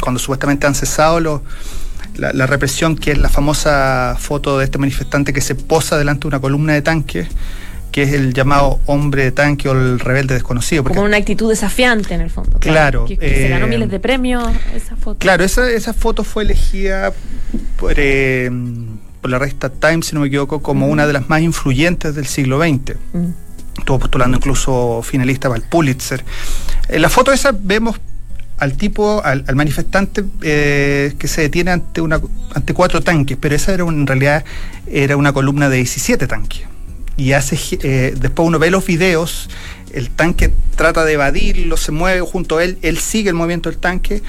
cuando 0.00 0.18
supuestamente 0.18 0.66
han 0.66 0.74
cesado 0.74 1.20
la, 1.20 2.32
la, 2.32 2.46
represión, 2.46 2.96
que 2.96 3.12
es 3.12 3.18
la 3.18 3.28
famosa 3.28 4.16
foto 4.18 4.56
de 4.56 4.64
este 4.64 4.78
manifestante 4.78 5.34
que 5.34 5.42
se 5.42 5.54
posa 5.54 5.98
delante 5.98 6.22
de 6.22 6.28
una 6.28 6.40
columna 6.40 6.72
de 6.72 6.80
tanques 6.80 7.28
que 7.92 8.02
es 8.02 8.12
el 8.14 8.32
llamado 8.34 8.80
hombre 8.86 9.22
de 9.24 9.32
tanque 9.32 9.68
o 9.68 9.72
el 9.72 10.00
rebelde 10.00 10.34
desconocido. 10.34 10.82
Como 10.82 11.02
una 11.02 11.18
actitud 11.18 11.48
desafiante 11.50 12.14
en 12.14 12.22
el 12.22 12.30
fondo. 12.30 12.58
Claro. 12.58 13.04
que, 13.04 13.16
se 13.16 13.48
ganó 13.48 13.66
eh, 13.66 13.68
miles 13.68 13.90
de 13.90 14.00
premios 14.00 14.44
esa 14.74 14.96
foto. 14.96 15.18
Claro, 15.18 15.44
esa, 15.44 15.70
esa 15.70 15.92
foto 15.92 16.24
fue 16.24 16.42
elegida 16.42 17.12
por, 17.78 17.94
eh, 17.98 18.50
por 19.20 19.30
la 19.30 19.38
revista 19.38 19.68
Times, 19.70 20.06
si 20.06 20.14
no 20.14 20.22
me 20.22 20.28
equivoco, 20.28 20.62
como 20.62 20.88
una 20.88 21.06
de 21.06 21.12
las 21.12 21.28
más 21.28 21.42
influyentes 21.42 22.14
del 22.14 22.26
siglo 22.26 22.58
XX. 22.60 22.96
Estuvo 23.78 23.98
postulando 23.98 24.38
incluso 24.38 25.02
finalista 25.02 25.48
para 25.48 25.60
el 25.62 25.68
Pulitzer. 25.68 26.24
En 26.88 27.02
la 27.02 27.08
foto 27.08 27.30
esa 27.32 27.52
vemos 27.52 28.00
al 28.58 28.74
tipo, 28.74 29.22
al, 29.24 29.44
al 29.48 29.56
manifestante 29.56 30.24
eh, 30.42 31.14
que 31.18 31.26
se 31.28 31.40
detiene 31.42 31.72
ante 31.72 32.00
una 32.00 32.20
ante 32.54 32.74
cuatro 32.74 33.00
tanques, 33.00 33.36
pero 33.40 33.54
esa 33.56 33.72
era 33.74 33.84
un- 33.84 34.00
en 34.00 34.06
realidad 34.06 34.44
era 34.86 35.16
una 35.16 35.32
columna 35.32 35.68
de 35.68 35.76
17 35.78 36.26
tanques. 36.26 36.62
Y 37.16 37.32
hace 37.32 37.58
eh, 37.82 38.14
después 38.18 38.46
uno 38.46 38.58
ve 38.58 38.70
los 38.70 38.86
videos, 38.86 39.48
el 39.92 40.10
tanque 40.10 40.52
trata 40.76 41.04
de 41.04 41.12
evadirlo, 41.12 41.76
se 41.76 41.92
mueve 41.92 42.20
junto 42.22 42.58
a 42.58 42.64
él, 42.64 42.78
él 42.82 42.98
sigue 42.98 43.28
el 43.28 43.34
movimiento 43.34 43.68
del 43.70 43.78
tanque. 43.78 44.22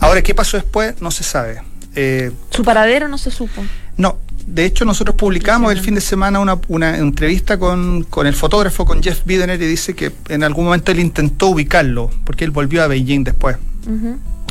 Ahora, 0.00 0.22
¿qué 0.22 0.34
pasó 0.34 0.56
después? 0.56 1.00
No 1.00 1.10
se 1.10 1.24
sabe. 1.24 1.62
Eh, 1.94 2.30
Su 2.50 2.62
paradero 2.62 3.08
no 3.08 3.18
se 3.18 3.30
supo. 3.30 3.62
no, 3.96 4.16
de 4.46 4.64
hecho 4.64 4.84
nosotros 4.84 5.14
publicamos 5.16 5.70
el 5.72 5.80
fin 5.80 5.94
de 5.94 6.00
semana 6.00 6.40
una, 6.40 6.58
una 6.68 6.96
entrevista 6.98 7.58
con, 7.58 8.04
con 8.04 8.26
el 8.26 8.34
fotógrafo, 8.34 8.84
con 8.84 9.02
Jeff 9.02 9.20
Bidener, 9.24 9.60
y 9.60 9.66
dice 9.66 9.94
que 9.94 10.10
en 10.28 10.42
algún 10.42 10.64
momento 10.64 10.90
él 10.92 11.00
intentó 11.00 11.48
ubicarlo, 11.48 12.10
porque 12.24 12.44
él 12.44 12.50
volvió 12.50 12.82
a 12.82 12.86
Beijing 12.86 13.24
después. 13.24 13.56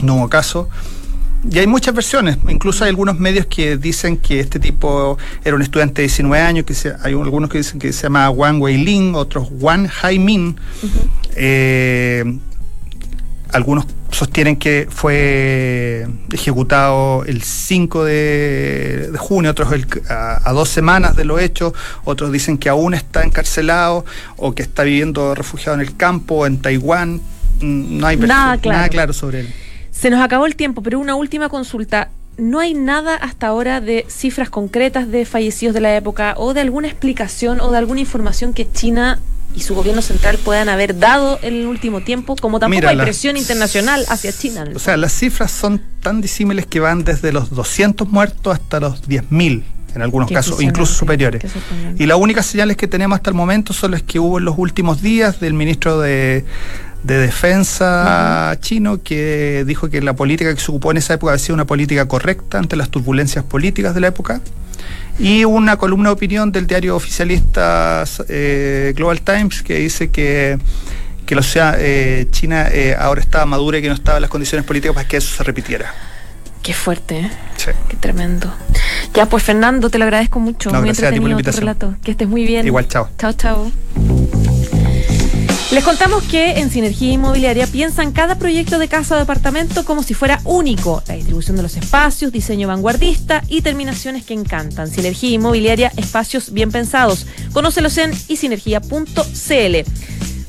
No 0.03 0.15
hubo 0.15 0.29
caso. 0.29 0.69
Y 1.49 1.57
hay 1.57 1.65
muchas 1.67 1.95
versiones, 1.95 2.37
incluso 2.49 2.83
hay 2.83 2.89
algunos 2.89 3.17
medios 3.17 3.47
que 3.47 3.75
dicen 3.77 4.17
que 4.17 4.39
este 4.39 4.59
tipo 4.59 5.17
era 5.43 5.55
un 5.55 5.61
estudiante 5.63 6.01
de 6.03 6.07
19 6.07 6.43
años, 6.43 6.65
que 6.65 6.75
se- 6.75 6.93
hay 7.01 7.13
algunos 7.13 7.49
que 7.49 7.57
dicen 7.57 7.79
que 7.79 7.91
se 7.93 8.03
llama 8.03 8.29
Wang 8.29 8.61
Weilin, 8.61 9.15
otros 9.15 9.47
Wang 9.51 9.87
Haimin. 10.03 10.55
Eh, 11.35 12.23
algunos 13.51 13.85
sostienen 14.11 14.55
que 14.57 14.87
fue 14.89 16.07
ejecutado 16.31 17.23
el 17.25 17.41
5 17.41 18.03
de, 18.05 19.09
de 19.11 19.17
junio, 19.17 19.51
otros 19.51 19.73
el- 19.73 19.87
a, 20.09 20.47
a 20.47 20.53
dos 20.53 20.69
semanas 20.69 21.15
de 21.15 21.25
lo 21.25 21.39
hecho, 21.39 21.73
otros 22.03 22.31
dicen 22.31 22.57
que 22.57 22.69
aún 22.69 22.93
está 22.93 23.23
encarcelado 23.23 24.05
o 24.37 24.53
que 24.53 24.61
está 24.61 24.83
viviendo 24.83 25.33
refugiado 25.33 25.73
en 25.75 25.81
el 25.81 25.95
campo, 25.95 26.45
en 26.45 26.61
Taiwán. 26.61 27.15
Mm, 27.61 27.97
No 27.99 28.07
hay 28.07 28.17
Nada 28.17 28.57
claro. 28.57 28.77
nada 28.77 28.89
claro 28.89 29.13
sobre 29.13 29.41
él. 29.41 29.53
Se 30.01 30.09
nos 30.09 30.19
acabó 30.21 30.47
el 30.47 30.55
tiempo, 30.55 30.81
pero 30.81 30.99
una 30.99 31.13
última 31.15 31.47
consulta. 31.49 32.09
¿No 32.37 32.59
hay 32.59 32.73
nada 32.73 33.15
hasta 33.15 33.47
ahora 33.47 33.81
de 33.81 34.05
cifras 34.09 34.49
concretas 34.49 35.11
de 35.11 35.25
fallecidos 35.25 35.75
de 35.75 35.81
la 35.81 35.95
época 35.95 36.33
o 36.37 36.55
de 36.55 36.61
alguna 36.61 36.87
explicación 36.87 37.59
o 37.61 37.69
de 37.71 37.77
alguna 37.77 37.99
información 37.99 38.53
que 38.53 38.71
China 38.71 39.19
y 39.55 39.59
su 39.59 39.75
gobierno 39.75 40.01
central 40.01 40.39
puedan 40.43 40.69
haber 40.69 40.97
dado 40.97 41.37
en 41.43 41.53
el 41.55 41.67
último 41.67 42.01
tiempo? 42.01 42.35
Como 42.37 42.57
tampoco 42.59 42.77
Mira, 42.77 42.89
hay 42.89 42.95
las- 42.95 43.03
presión 43.05 43.37
internacional 43.37 44.03
hacia 44.09 44.31
China. 44.31 44.63
O 44.73 44.79
sea, 44.79 44.97
las 44.97 45.11
cifras 45.13 45.51
son 45.51 45.81
tan 46.01 46.19
disímiles 46.21 46.65
que 46.65 46.79
van 46.79 47.03
desde 47.03 47.31
los 47.31 47.51
200 47.51 48.07
muertos 48.09 48.53
hasta 48.55 48.79
los 48.79 49.03
10.000 49.07 49.63
en 49.93 50.01
algunos 50.01 50.29
Qué 50.29 50.33
casos, 50.35 50.61
incluso 50.63 50.93
superiores. 50.93 51.43
Y 51.99 52.05
las 52.05 52.17
únicas 52.17 52.45
señales 52.45 52.77
que 52.77 52.87
tenemos 52.87 53.17
hasta 53.17 53.29
el 53.29 53.35
momento 53.35 53.73
son 53.73 53.91
las 53.91 54.01
que 54.01 54.19
hubo 54.19 54.39
en 54.39 54.45
los 54.45 54.57
últimos 54.57 55.01
días 55.01 55.41
del 55.41 55.53
ministro 55.53 55.99
de, 55.99 56.45
de 57.03 57.17
Defensa 57.17 58.55
chino 58.61 59.01
que 59.01 59.63
dijo 59.65 59.89
que 59.89 60.01
la 60.01 60.15
política 60.15 60.53
que 60.53 60.61
se 60.61 60.71
ocupó 60.71 60.91
en 60.91 60.97
esa 60.97 61.15
época 61.15 61.33
había 61.33 61.43
sido 61.43 61.55
una 61.55 61.65
política 61.65 62.07
correcta 62.07 62.59
ante 62.59 62.75
las 62.75 62.89
turbulencias 62.89 63.43
políticas 63.43 63.95
de 63.95 64.01
la 64.01 64.07
época. 64.07 64.41
Y 65.19 65.45
una 65.45 65.77
columna 65.77 66.09
de 66.09 66.13
opinión 66.13 66.51
del 66.51 66.67
diario 66.67 66.95
oficialista 66.95 68.03
eh, 68.27 68.93
Global 68.95 69.21
Times 69.21 69.61
que 69.61 69.75
dice 69.75 70.09
que, 70.09 70.57
que 71.25 71.35
la 71.35 71.43
sociedad 71.43 71.75
eh, 71.79 72.27
china 72.31 72.67
eh, 72.71 72.95
ahora 72.97 73.21
estaba 73.21 73.45
madura 73.45 73.77
y 73.77 73.81
que 73.81 73.89
no 73.89 73.93
estaba 73.93 74.17
en 74.17 74.21
las 74.21 74.31
condiciones 74.31 74.65
políticas 74.65 74.95
para 74.95 75.07
que 75.07 75.17
eso 75.17 75.35
se 75.35 75.43
repitiera. 75.43 75.93
Qué 76.63 76.73
fuerte, 76.73 77.19
¿eh? 77.19 77.31
Sí. 77.57 77.71
Qué 77.89 77.97
tremendo. 77.97 78.53
Ya, 79.15 79.25
pues 79.27 79.43
Fernando, 79.43 79.89
te 79.89 79.97
lo 79.97 80.05
agradezco 80.05 80.39
mucho. 80.39 80.69
No, 80.69 80.79
muy 80.79 80.87
gracias 80.89 81.07
a 81.07 81.13
ti 81.13 81.19
por 81.19 81.29
la 81.29 81.37
entretenido 81.37 81.59
tu 81.59 81.65
invitación. 81.65 81.89
relato. 81.91 82.03
Que 82.03 82.11
estés 82.11 82.27
muy 82.27 82.45
bien. 82.45 82.67
Igual, 82.67 82.87
chao. 82.87 83.09
Chao, 83.17 83.33
chao. 83.33 83.71
Les 85.71 85.85
contamos 85.85 86.21
que 86.23 86.59
en 86.59 86.69
Sinergia 86.69 87.13
Inmobiliaria 87.13 87.65
piensan 87.65 88.11
cada 88.11 88.35
proyecto 88.37 88.77
de 88.77 88.89
casa 88.89 89.15
o 89.15 89.19
departamento 89.19 89.85
como 89.85 90.03
si 90.03 90.13
fuera 90.13 90.41
único. 90.43 91.01
La 91.07 91.15
distribución 91.15 91.55
de 91.55 91.63
los 91.63 91.77
espacios, 91.77 92.33
diseño 92.33 92.67
vanguardista 92.67 93.41
y 93.47 93.61
terminaciones 93.61 94.25
que 94.25 94.33
encantan. 94.33 94.91
Sinergia 94.91 95.29
Inmobiliaria, 95.29 95.93
espacios 95.95 96.51
bien 96.51 96.71
pensados. 96.71 97.25
Conócelos 97.53 97.97
en 97.99 98.11
isinergia.cl. 98.27 99.11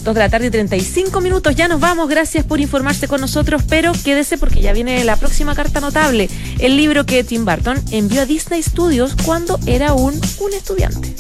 Dos 0.02 0.14
de 0.14 0.20
la 0.20 0.28
tarde 0.28 0.48
y 0.48 0.50
35 0.50 1.20
minutos, 1.20 1.54
ya 1.54 1.68
nos 1.68 1.78
vamos, 1.78 2.08
gracias 2.08 2.44
por 2.44 2.60
informarse 2.60 3.06
con 3.06 3.20
nosotros, 3.20 3.62
pero 3.68 3.92
quédese 3.92 4.36
porque 4.36 4.60
ya 4.60 4.72
viene 4.72 5.04
la 5.04 5.14
próxima 5.14 5.54
carta 5.54 5.78
notable, 5.78 6.28
el 6.58 6.76
libro 6.76 7.06
que 7.06 7.22
Tim 7.22 7.44
Burton 7.44 7.80
envió 7.92 8.22
a 8.22 8.26
Disney 8.26 8.60
Studios 8.64 9.14
cuando 9.24 9.60
era 9.66 9.94
un, 9.94 10.20
un 10.40 10.52
estudiante. 10.52 11.14